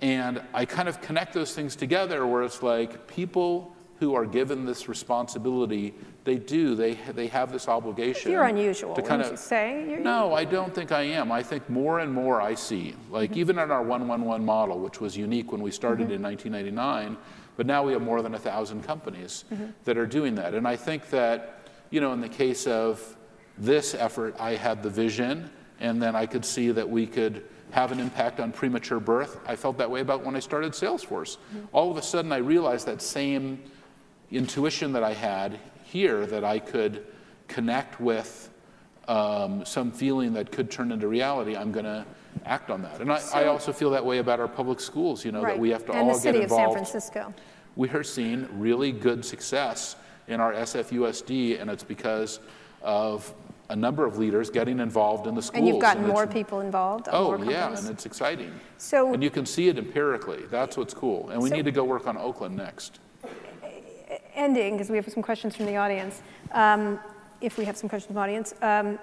[0.00, 3.71] And I kind of connect those things together where it's like people
[4.02, 5.94] who are given this responsibility,
[6.24, 6.74] they do.
[6.74, 8.32] They, they have this obligation.
[8.32, 9.88] You're unusual, to kind of, you say?
[9.88, 11.30] You're no, I don't think I am.
[11.30, 13.38] I think more and more I see, like mm-hmm.
[13.38, 16.14] even in our 111 model, which was unique when we started mm-hmm.
[16.14, 17.16] in 1999,
[17.56, 19.66] but now we have more than a thousand companies mm-hmm.
[19.84, 20.52] that are doing that.
[20.52, 23.16] And I think that, you know, in the case of
[23.56, 25.48] this effort, I had the vision,
[25.78, 29.38] and then I could see that we could have an impact on premature birth.
[29.46, 31.36] I felt that way about when I started Salesforce.
[31.36, 31.66] Mm-hmm.
[31.72, 33.62] All of a sudden, I realized that same
[34.32, 37.06] intuition that I had here that I could
[37.48, 38.50] connect with
[39.08, 42.04] um, some feeling that could turn into reality, I'm going to
[42.46, 43.00] act on that.
[43.00, 45.54] And I, so, I, also feel that way about our public schools, you know, right.
[45.54, 46.36] that we have to and all get involved.
[46.36, 47.34] And the city of San Francisco.
[47.76, 49.96] We are seeing really good success
[50.28, 52.40] in our SFUSD, and it's because
[52.80, 53.34] of
[53.70, 55.58] a number of leaders getting involved in the schools.
[55.58, 57.08] And you've gotten and more people involved.
[57.10, 58.52] Oh, yeah, and it's exciting.
[58.78, 60.44] So, and you can see it empirically.
[60.50, 61.30] That's what's cool.
[61.30, 63.00] And we so, need to go work on Oakland next
[64.34, 66.22] ending, because we have some questions from the audience,
[66.52, 66.98] um,
[67.40, 68.98] if we have some questions from the audience, um,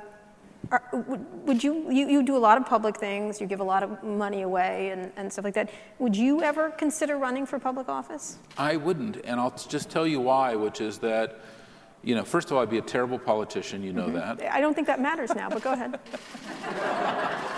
[0.71, 3.63] are, would, would you, you, you do a lot of public things, you give a
[3.63, 5.69] lot of money away and, and stuff like that.
[5.99, 8.37] Would you ever consider running for public office?
[8.57, 11.39] I wouldn't, and I'll just tell you why, which is that,
[12.03, 14.37] you know, first of all, I'd be a terrible politician, you know mm-hmm.
[14.37, 14.53] that.
[14.53, 15.99] I don't think that matters now, but go ahead.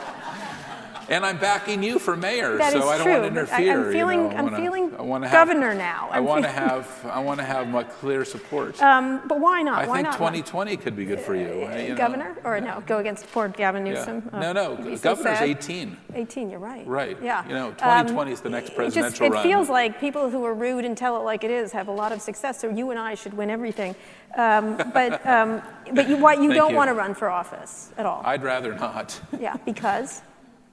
[1.12, 3.14] And I'm backing you for mayor, that so I don't true.
[3.20, 3.84] want to interfere.
[3.84, 6.08] I, am feeling, you know, I'm feeling I wanna governor now.
[6.10, 8.82] I'm i want to have, I want to have my clear support.
[8.82, 9.84] Um, but why not?
[9.84, 11.68] I why think not 2020 could be good for you.
[11.70, 12.82] Uh, you governor or no?
[12.88, 14.24] Go against poor Gavin Newsom.
[14.26, 14.32] Yeah.
[14.32, 14.98] Oh, no, no.
[15.00, 15.98] Governor's so 18.
[16.16, 16.50] 18.
[16.50, 16.88] You're right.
[16.88, 17.18] Right.
[17.22, 17.46] Yeah.
[17.46, 19.44] You know, 2020 um, is the next presidential it just, it run.
[19.44, 22.14] feels like people who are rude and tell it like it is have a lot
[22.14, 22.62] of success.
[22.62, 23.96] So you and I should win everything.
[24.38, 25.62] Um, but um,
[25.94, 26.78] but you, what, you don't you.
[26.78, 28.22] want to run for office at all.
[28.24, 29.20] I'd rather not.
[29.38, 30.22] Yeah, because.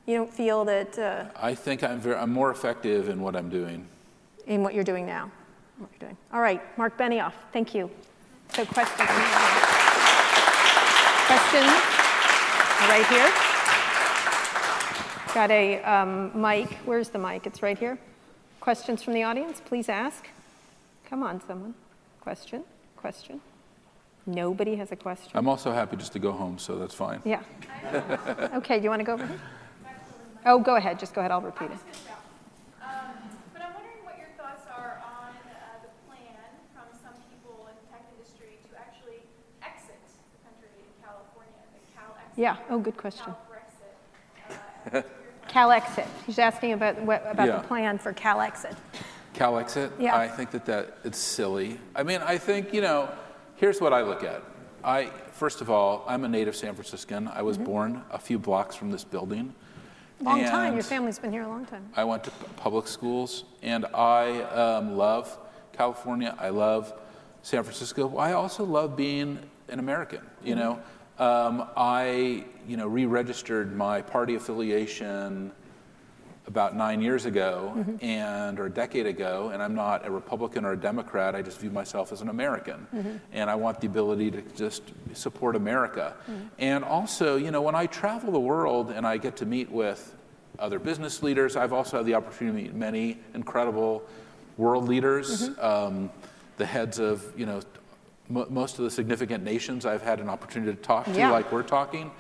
[0.09, 0.99] You don't feel that.
[0.99, 3.87] Uh, I think I'm, very, I'm more effective in what I'm doing.
[4.47, 5.31] In what you're doing now.
[5.77, 6.17] What you're doing.
[6.33, 7.91] All right, Marc Benioff, thank you.
[8.55, 9.11] So, questions?
[11.27, 11.69] questions?
[12.89, 13.31] Right here.
[15.35, 16.71] Got a um, mic.
[16.87, 17.47] Where's the mic?
[17.47, 17.99] It's right here.
[18.61, 19.61] Questions from the audience?
[19.63, 20.27] Please ask.
[21.11, 21.75] Come on, someone.
[22.23, 22.65] Question?
[22.97, 23.43] Question?
[24.25, 25.33] Nobody has a question.
[25.35, 27.21] I'm also happy just to go home, so that's fine.
[27.27, 27.43] Yeah.
[28.55, 29.41] okay, do you want to go over here?
[30.47, 30.99] Oh, go ahead.
[30.99, 31.31] Just go ahead.
[31.31, 31.79] I'll repeat it.
[32.83, 32.89] Um,
[33.53, 36.37] but I'm wondering what your thoughts are on uh, the plan
[36.75, 39.23] from some people in the tech industry to actually
[39.63, 39.99] exit
[40.33, 42.39] the country in California, the Cal exit.
[42.39, 42.57] Yeah.
[42.71, 43.35] Oh, good question.
[44.91, 45.05] Cal
[45.49, 46.07] Cal exit.
[46.27, 47.57] He's asking about what, about yeah.
[47.57, 48.75] the plan for Cal exit.
[49.35, 49.93] Calexit.
[50.01, 50.17] Yeah.
[50.17, 51.79] I think that that it's silly.
[51.95, 53.09] I mean, I think you know.
[53.57, 54.43] Here's what I look at.
[54.85, 57.29] I first of all, I'm a native San Franciscan.
[57.29, 59.55] I was born a few blocks from this building.
[60.21, 60.75] Long time.
[60.75, 61.89] Your family's been here a long time.
[61.95, 65.39] I went to public schools, and I um, love
[65.73, 66.35] California.
[66.39, 66.93] I love
[67.43, 68.17] San Francisco.
[68.17, 69.39] I also love being
[69.69, 70.21] an American.
[70.43, 70.81] You know,
[71.19, 75.53] um, I you know re-registered my party affiliation
[76.49, 78.05] about nine years ago, mm-hmm.
[78.05, 81.37] and or a decade ago, and I'm not a Republican or a Democrat.
[81.37, 83.17] I just view myself as an American, mm-hmm.
[83.33, 84.83] and I want the ability to just
[85.13, 86.17] support America.
[86.23, 86.47] Mm-hmm.
[86.59, 90.17] And also, you know, when I travel the world and I get to meet with
[90.59, 94.03] other business leaders, I've also had the opportunity to meet many incredible
[94.57, 96.11] world leaders, um,
[96.57, 97.61] the heads of you know
[98.31, 99.85] mo most of the significant nations.
[99.85, 101.31] I've had an opportunity to talk to, Yeah.
[101.31, 102.11] like we're talking.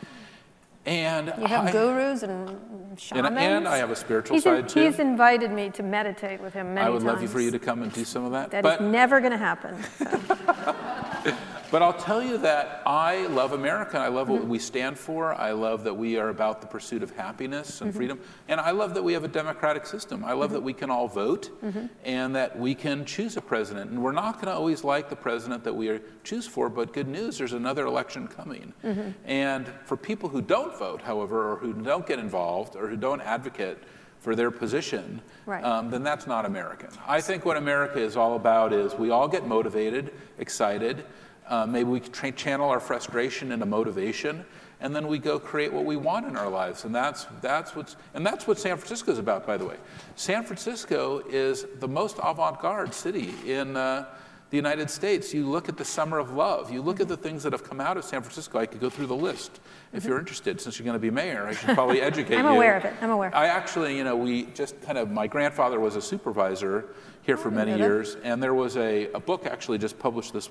[0.86, 3.36] And You have I- gurus and shamans.
[3.38, 4.80] and I have a spiritual he's in- side, too.
[4.86, 7.12] He's invited me to meditate with him many I would times.
[7.12, 8.50] love you for you to come and do some of that.
[8.50, 9.76] That is but, never going to happen.
[11.70, 13.98] but I'll tell you that I love America.
[13.98, 14.50] I love what Mm-hmm.
[14.50, 15.34] we stand for.
[15.34, 17.84] I love that we are about the pursuit of happiness Mm-hmm.
[17.84, 18.20] and freedom.
[18.48, 20.24] And I love that we have a democratic system.
[20.24, 21.86] I love that we can all vote Mm-hmm.
[22.04, 23.90] and that we can choose a president.
[23.90, 26.92] And we're not going to always like the president that we are- choose for, but
[26.92, 28.72] good news, there's another election coming.
[28.84, 29.10] Mm-hmm.
[29.26, 33.20] And for people who don't vote, however, or who don't get involved or who don't
[33.20, 33.78] advocate
[34.20, 35.62] for their position, Right.
[35.64, 36.88] um, then that's not American.
[37.06, 41.04] I think what America is all about is we all get motivated, excited.
[41.49, 44.44] Uh, maybe we tra- channel our frustration into motivation,
[44.80, 46.84] and then we go create what we want in our lives.
[46.84, 49.76] And that's that's what's and that's what San Francisco is about, by the way.
[50.14, 53.76] San Francisco is the most avant-garde city in.
[53.76, 54.07] Uh,
[54.51, 57.42] the United States, you look at the summer of love, you look at the things
[57.42, 58.59] that have come out of San Francisco.
[58.59, 59.61] I could go through the list
[59.92, 60.59] if you're interested.
[60.59, 62.40] Since you're going to be mayor, I should probably educate you.
[62.40, 62.94] I'm aware of it.
[63.03, 63.34] I'm aware.
[63.34, 66.86] I actually, you know, we just kind of, my grandfather was a supervisor
[67.22, 70.49] here for many years, and there was a, a book actually just published this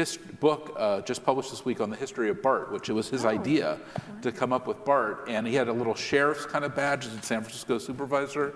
[0.00, 3.08] his book uh, just published this week on the history of BART, which it was
[3.08, 3.12] Oh.
[3.12, 3.78] his idea
[4.22, 7.14] to come up with BART, and he had a little sheriff's kind of badge as
[7.14, 8.54] a San Francisco supervisor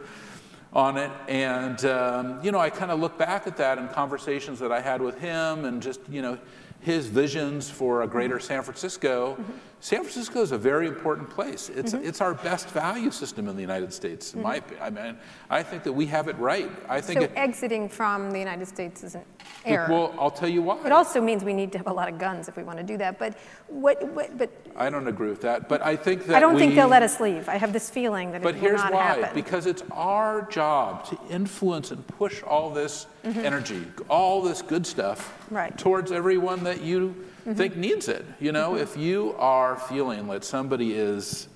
[0.72, 4.58] on it, and um, you know, I kind of look back at that and conversations
[4.60, 6.38] that I had with him, and just you know,
[6.80, 9.36] his visions for a greater San Francisco.
[9.84, 11.68] San Francisco is a very important place.
[11.68, 14.32] It's, it's our best value system in the United States.
[14.32, 15.18] In my opinion, I mean,
[15.50, 16.70] I think that we have it right.
[16.88, 19.26] I think so it, exiting from the United States is an
[19.66, 19.86] error.
[19.90, 20.82] well, I'll tell you why.
[20.86, 22.82] it also means we need to have a lot of guns if we want to
[22.82, 23.18] do that.
[23.18, 23.36] But
[23.68, 24.02] what?
[24.14, 26.88] what but I don't agree with that, but I think that I don't think they'll
[26.88, 27.46] let us leave.
[27.50, 29.34] I have this feeling that But it will here's not why: happen.
[29.34, 35.30] because it's our job to influence and push all this energy, all this good stuff,
[35.44, 35.54] Mm-hmm.
[35.56, 35.72] Right.
[35.72, 35.76] Mm-hmm.
[35.82, 37.14] towards everyone that you
[37.44, 37.58] Mm-hmm.
[37.58, 38.24] think needs it.
[38.40, 38.82] You know, mm-hmm.
[38.82, 41.48] if you are feeling that somebody is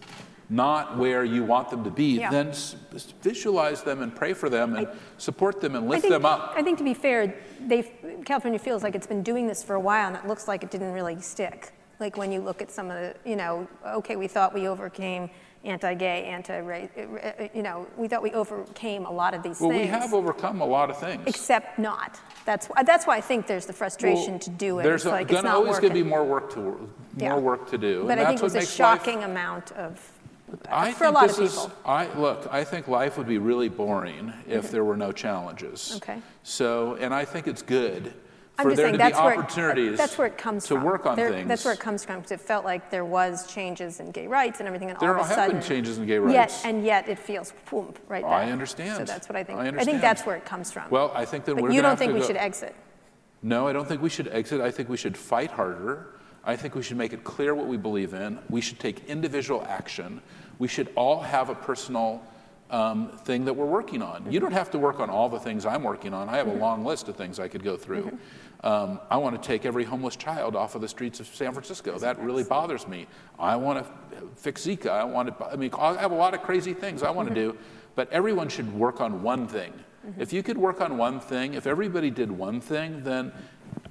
[0.51, 2.31] not where you want them to be, Yeah.
[2.31, 2.77] then s-
[3.23, 6.53] visualize them and pray for them and support them and lift think, them up.
[6.57, 7.35] I think to be fair,
[7.67, 7.83] they
[8.25, 10.71] California feels like it's been doing this for a while, and it looks like it
[10.71, 11.73] didn't really stick.
[12.01, 15.31] Like when you look at some of the, you know, okay, we thought we overcame
[15.65, 19.83] anti-gay, anti-race, uh, you know, we thought we overcame a lot of these well, things.
[19.83, 21.23] we have overcome a lot of things.
[21.27, 22.19] except not.
[22.45, 24.85] That's why, that's why I think there's the frustration Well, to do it.
[24.85, 27.37] There's a- like gonna always going to be more work to more Yeah.
[27.37, 29.25] work to do, But and I that's think it was what a makes life shocking
[29.25, 30.13] amount of
[30.71, 31.73] I for a lot this of is- people.
[31.85, 32.49] I look.
[32.51, 35.93] I think life would be really boring if there were no challenges.
[35.97, 36.23] Okay.
[36.43, 38.15] So, and I think it's good
[38.59, 40.83] I'm just saying that's where it- that's where it comes to from.
[40.85, 41.47] work on There- things.
[41.47, 44.59] That's where it comes from because it felt like there was changes in gay rights
[44.59, 46.65] and everything, and There all of a have sudden, been changes in gay Yet, rights.
[46.65, 48.33] and yet it feels boom right there.
[48.33, 48.97] I understand.
[48.97, 49.61] So that's what I think.
[49.61, 50.85] I I think that's where it comes from.
[50.91, 52.75] Well, I think that but we're you don't think we go- should exit.
[53.43, 54.61] No, I don't think we should exit.
[54.61, 56.09] I think we should fight harder.
[56.45, 58.41] I think we should make it clear what we believe in.
[58.51, 60.21] We should take individual action.
[60.59, 62.23] We should all have a personal
[62.71, 64.31] um, thing that we're working on.
[64.31, 66.29] You don't have to work on all the things I'm working on.
[66.29, 66.61] I have a mm-hmm.
[66.61, 68.05] long list of things I could go through.
[68.05, 68.67] Mm-hmm.
[68.67, 71.99] Um, I want to take every homeless child off of the streets of San Francisco.
[71.99, 73.07] That really bothers me.
[73.39, 73.93] I want to
[74.37, 74.91] fix Zika.
[74.91, 75.47] I want to.
[75.47, 77.53] I mean, I have a lot of crazy things I want to mm-hmm.
[77.53, 77.59] do,
[77.95, 79.73] but everyone should work on one thing.
[80.17, 83.33] If you could work on one thing, if everybody did one thing, then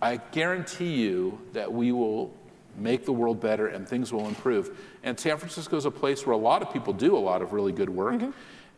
[0.01, 2.34] I guarantee you that we will
[2.75, 4.78] make the world better and things will improve.
[5.03, 7.53] And San Francisco is a place where a lot of people do a lot of
[7.53, 8.21] really good work.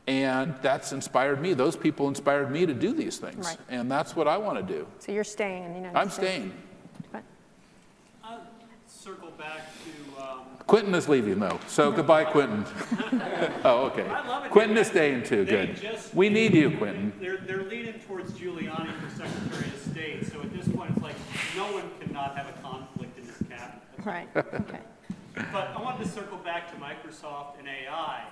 [0.10, 1.54] And that's inspired me.
[1.54, 3.46] Those people inspired me to do these things.
[3.46, 3.58] Right.
[3.70, 4.88] And that's what I want to do.
[4.98, 6.04] So you're staying in the United States.
[6.04, 6.32] I'm States.
[6.34, 6.54] staying.
[7.14, 7.24] Right.
[8.24, 8.42] I'll
[8.88, 11.60] circle back to, um, Quentin is leaving though.
[11.68, 12.66] So goodbye, Quentin.
[13.64, 14.08] oh, okay.
[14.08, 14.52] I love it.
[14.52, 15.46] Quentin is staying too.
[15.46, 15.76] Good.
[15.76, 17.14] just- We need you, Quentin.
[17.20, 21.16] they're, they're leaning towards Giuliani for Secretary of State, so at this point, it's like,
[21.56, 23.76] no one cannot have a conflict in this cabinet.
[24.04, 24.28] Right.
[24.36, 24.80] Okay.
[25.52, 28.24] But I wanted to circle back to Microsoft and AI,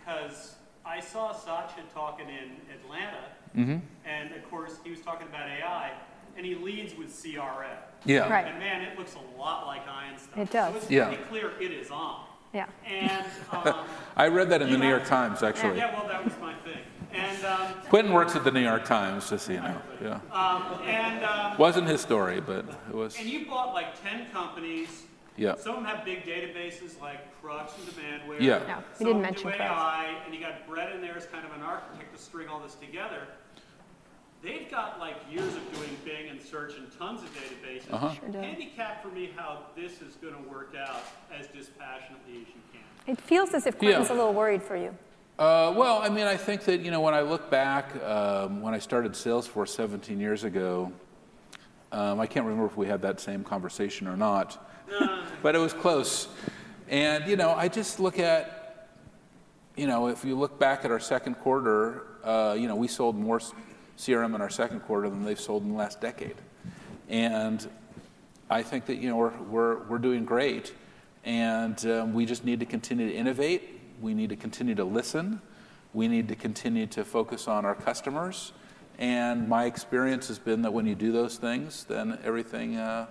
[0.00, 0.54] because
[0.86, 3.24] I I saw Satya talking in Atlanta,
[3.56, 3.78] Mm-hmm.
[4.06, 5.92] and of course he was talking about AI,
[6.36, 7.64] and he leads with CRM.
[8.04, 8.28] Yeah.
[8.30, 8.46] Right.
[8.46, 10.42] And man, it looks a lot like Einstein.
[10.42, 10.72] It does.
[10.72, 11.08] So it's Yeah.
[11.08, 12.26] pretty clear it is on.
[12.52, 12.66] Yeah.
[12.86, 13.74] And um,
[14.16, 15.78] I read that in the New York have- Times, actually.
[15.78, 16.78] yeah, well, that was my thing.
[17.14, 19.80] And um, Quentin works at the New York Times, just so you know.
[20.02, 20.20] Yeah.
[20.32, 23.16] um, and um, Wasn't his story, but it was.
[23.18, 25.04] and you bought like ten companies.
[25.36, 25.56] Yeah.
[25.56, 28.40] Some of them have big databases like Krux and Demandware.
[28.40, 28.58] Yeah.
[28.66, 29.60] No, we didn't do mention Krux.
[29.60, 32.60] AI, and you got Bret in there as kind of an architect to string all
[32.60, 33.22] this together.
[34.42, 37.92] They've got like years of doing Bing and search and tons of databases.
[37.92, 38.12] Uh-huh.
[38.14, 38.38] Sure do.
[38.38, 41.02] Handicap for me how this is going to work out
[41.36, 42.80] as dispassionately as you can.
[43.12, 44.14] It feels as if Quentin's Yeah.
[44.14, 44.96] a little worried for you.
[45.38, 48.72] Uh, well, I mean, I think that, you know, when I look back, um, when
[48.72, 50.90] I started Salesforce 17 years ago,
[51.92, 54.66] um, I can't remember if we had that same conversation or not,
[55.46, 56.26] but it was close.
[56.88, 58.88] And, you know, I just look at,
[59.76, 63.14] you know, if you look back at our second quarter, uh, you know, we sold
[63.14, 63.38] more
[63.96, 66.34] CRM in our second quarter than they've sold in the last decade.
[67.08, 67.64] And
[68.50, 70.74] I think that, you know, we're, we're, we're doing great.
[71.22, 73.78] And um, we just need to continue to innovate.
[74.00, 75.40] We need to continue to listen.
[75.94, 78.50] We need to continue to focus on our customers.
[78.98, 83.06] And my experience has been that when you do those things, then everything uh,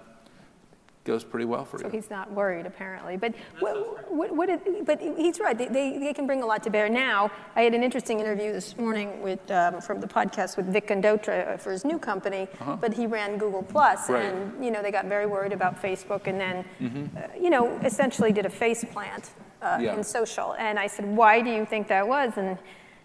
[1.06, 1.92] goes pretty well for So you.
[1.92, 3.16] So he's not worried, apparently.
[3.16, 5.58] But what, what, what it- but he's right.
[5.58, 6.90] They, they, they can bring a lot to bear.
[6.90, 10.88] Now, I had an interesting interview this morning with, um, from the podcast with Vic
[10.88, 12.48] Gundotra for his new company,
[12.82, 14.14] but he ran Google Plus, Uh-huh.
[14.14, 14.26] Right.
[14.26, 17.18] and you know they got very worried about Facebook, and then Mm-hmm.
[17.18, 19.30] uh, you know essentially did a face plant
[19.62, 19.96] uh, Yeah.
[19.96, 20.54] in social.
[20.58, 22.34] And I said, why do you think that was?
[22.38, 22.58] And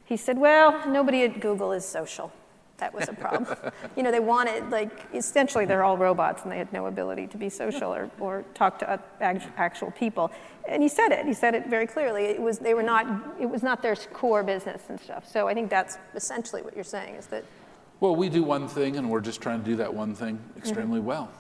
[0.05, 2.33] he said, well, nobody at Google is social.
[2.81, 3.47] That was a problem.
[3.97, 7.37] you know, they wanted, like, essentially they're all robots and they had no ability to
[7.37, 10.33] be social or, or talk to actual people.
[10.67, 12.25] And he said it, he said it very clearly.
[12.25, 13.07] It was, they were not,
[13.39, 15.31] it was not their core business and stuff.
[15.31, 17.45] So I think that's essentially what you're saying is that,
[18.01, 21.01] Well, we do one thing, and we're just trying to do that one thing extremely
[21.01, 21.31] well.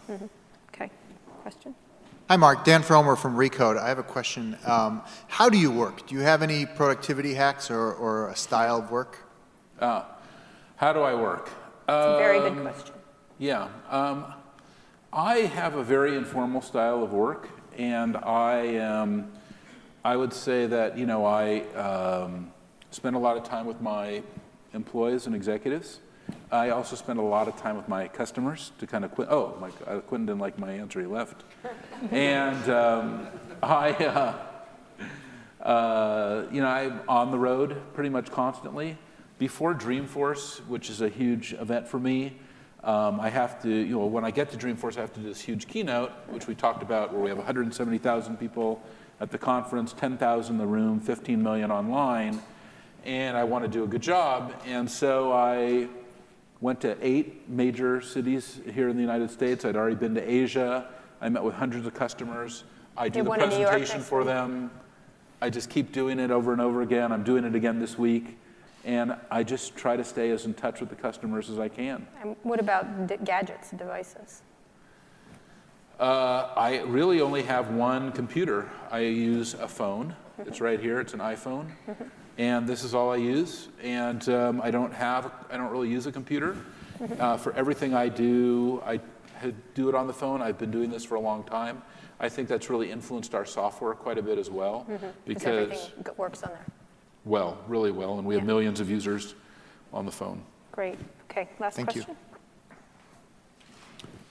[0.74, 0.90] okay,
[1.42, 1.74] question?
[2.28, 2.64] Hi, Marc.
[2.64, 3.76] Dan Frommer from Recode.
[3.76, 4.56] I have a question.
[4.64, 6.06] Um, how do you work?
[6.06, 9.18] Do you have any productivity hacks or, or a style of work?
[9.80, 10.04] Uh,
[10.80, 11.48] how do I work?
[11.48, 11.52] It's
[11.88, 12.94] a very Um, good question.
[13.36, 13.68] Yeah.
[13.90, 14.24] Um,
[15.12, 19.30] I have a very informal style of work, and I, um,
[20.02, 22.50] I would say that, you know, I um,
[22.90, 24.22] spend a lot of time with my
[24.72, 26.00] employees and executives.
[26.50, 29.28] I also spend a lot of time with my customers to kind of quit.
[29.30, 31.44] Oh, my, uh, Quentin didn't like my answer, he left.
[32.10, 33.28] and um,
[33.62, 34.34] I, uh,
[35.62, 38.96] uh, you know, I'm on the road pretty much constantly.
[39.40, 42.36] Before Dreamforce, which is a huge event for me,
[42.84, 45.28] um, I have to, you know, when I get to Dreamforce, I have to do
[45.28, 48.82] this huge keynote, which we talked about, where we have 170,000 people
[49.18, 52.42] at the conference, 10,000 in the room, 15 million online,
[53.06, 54.52] and I want to do a good job.
[54.66, 55.88] And so I
[56.60, 59.64] went to eight major cities here in the United States.
[59.64, 60.86] I'd already been to Asia.
[61.22, 62.64] I met with hundreds of customers.
[62.94, 64.70] I do the one in New York presentation for them.
[65.40, 67.10] I just keep doing it over and over again.
[67.10, 68.36] I'm doing it again this week.
[68.84, 72.06] And I just try to stay as in touch with the customers as I can.
[72.22, 74.42] And what about d- gadgets, devices?
[75.98, 78.70] Uh, I really only have one computer.
[78.90, 80.16] I use a phone.
[80.38, 80.98] It's right here.
[81.00, 81.66] It's an iPhone,
[82.38, 83.68] and this is all I use.
[83.82, 85.30] And um, I don't have.
[85.50, 86.56] I don't really use a computer.
[87.18, 88.98] Uh, for everything I do, I
[89.74, 90.40] do it on the phone.
[90.40, 91.82] I've been doing this for a long time.
[92.18, 96.14] I think that's really influenced our software quite a bit as well, Because because everything
[96.16, 96.66] works on there.
[97.24, 98.46] Well, really well, and we have Yeah.
[98.46, 99.34] millions of users
[99.92, 100.42] on the phone.
[100.72, 100.98] Great.
[101.30, 102.02] Okay, last Thank you.
[102.02, 102.16] question.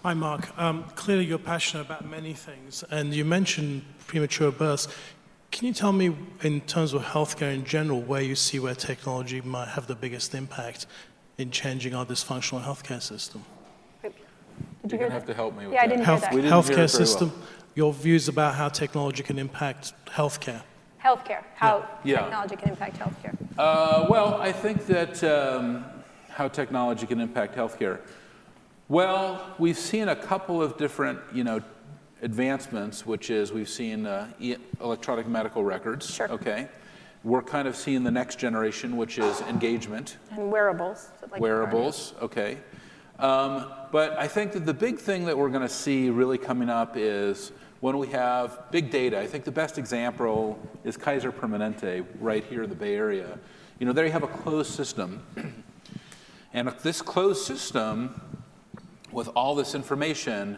[0.04, 0.58] Hi, Marc.
[0.58, 4.88] Um, clearly, you're passionate about many things, and you mentioned premature births.
[5.52, 9.42] Can you tell me, in terms of healthcare in general, where you see where technology
[9.42, 10.86] might have the biggest impact
[11.38, 13.44] in changing our dysfunctional healthcare system?
[14.02, 14.20] Did you
[14.84, 15.14] You're hear gonna that?
[15.14, 16.34] have to help me with Yeah, I didn't hear Health, that.
[16.34, 16.88] We didn't hear it healthcare well.
[16.88, 17.32] system,
[17.76, 20.62] your views about how technology can impact healthcare.
[21.04, 22.22] Healthcare, how Yeah.
[22.22, 23.36] technology can impact healthcare.
[23.58, 25.86] Uh, well, I think that um,
[26.30, 28.00] how technology can impact healthcare.
[28.90, 31.62] Well, we've seen a couple of different, you know,
[32.22, 36.10] advancements, which is we've seen uh, e- electronic medical records.
[36.14, 36.30] Sure.
[36.32, 36.68] Okay.
[37.24, 41.10] We're kind of seeing the next generation, which is engagement, And wearables.
[41.20, 42.14] so like wearables.
[42.22, 42.58] Okay.
[43.20, 46.70] Um, but I think that the big thing that we're going to see really coming
[46.70, 49.20] up is when we have big data.
[49.20, 53.40] I think the best example is Kaiser Permanente right here in the Bay Area.
[53.80, 55.24] You know, there you have a closed system.
[56.52, 58.20] And this closed system,
[59.12, 60.58] with all this information,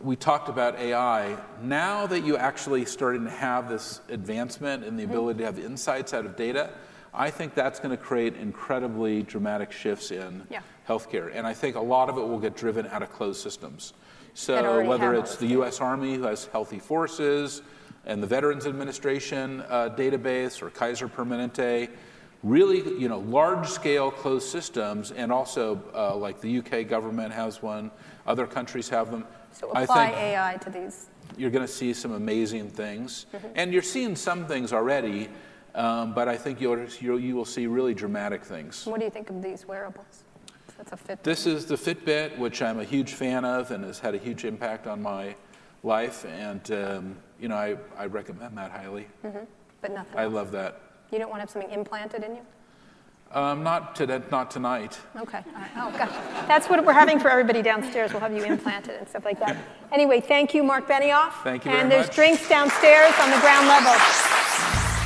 [0.00, 1.36] we talked about AI.
[1.60, 5.10] Now that you actually starting to have this advancement in the mm-hmm.
[5.10, 6.70] ability to have insights out of data,
[7.12, 10.60] I think that's going to create incredibly dramatic shifts in Yeah.
[10.88, 11.32] healthcare.
[11.34, 13.94] And I think a lot of it will get driven out of closed systems.
[14.38, 15.80] So whether it's the U.S.
[15.80, 17.60] Army who has Healthy Forces
[18.06, 21.88] and the Veterans Administration uh, database or Kaiser Permanente,
[22.44, 27.90] really, you know, large-scale closed systems, and also uh, like the UK government has one,
[28.28, 29.24] other countries have them.
[29.50, 31.06] So I apply think AI to these.
[31.36, 33.46] you're going to see some amazing things, Mm-hmm.
[33.56, 35.28] and you're seeing some things already.
[35.74, 38.86] Um, but I think you'll, you'll, you will see really dramatic things.
[38.86, 40.24] What do you think of these wearables?
[40.78, 41.22] That's a Fitbit.
[41.24, 44.44] This is the Fitbit, which I'm a huge fan of and has had a huge
[44.44, 45.34] impact on my
[45.82, 46.24] life.
[46.24, 49.06] And, um, you know, I, I recommend that highly.
[49.22, 50.32] but nothing I else.
[50.32, 50.80] love that.
[51.12, 52.40] You don't want to have something implanted in you?
[53.32, 54.98] Um, not, to, not tonight.
[55.16, 55.38] Okay.
[55.38, 55.70] All right.
[55.76, 56.08] Oh, gosh.
[56.48, 58.12] That's what we're having for everybody downstairs.
[58.12, 59.56] We'll have you implanted and stuff like that.
[59.92, 61.32] Anyway, thank you, Marc Benioff.
[61.44, 62.14] Thank you And very there's much.
[62.16, 63.92] drinks downstairs on the ground level.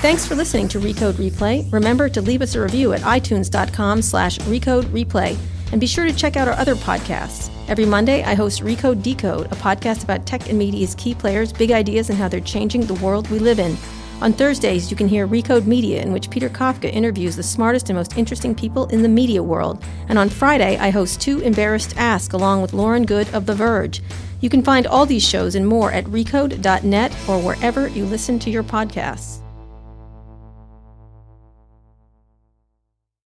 [0.02, 1.72] Thanks for listening to Recode Replay.
[1.72, 5.36] Remember to leave us a review at itunes.com slash recode replay.
[5.72, 7.50] And be sure to check out our other podcasts.
[7.66, 11.72] Every Monday, I host Recode Decode, a podcast about tech and media's key players, big
[11.72, 13.76] ideas, and how they're changing the world we live in.
[14.20, 17.96] On Thursdays, you can hear Recode Media, in which Peter Kafka interviews the smartest and
[17.96, 19.82] most interesting people in the media world.
[20.08, 24.00] And on Friday, I host Too Embarrassed Ask, along with Lauren Goode of The Verge.
[24.40, 28.50] You can find all these shows and more at recode.net or wherever you listen to
[28.50, 29.41] your podcasts.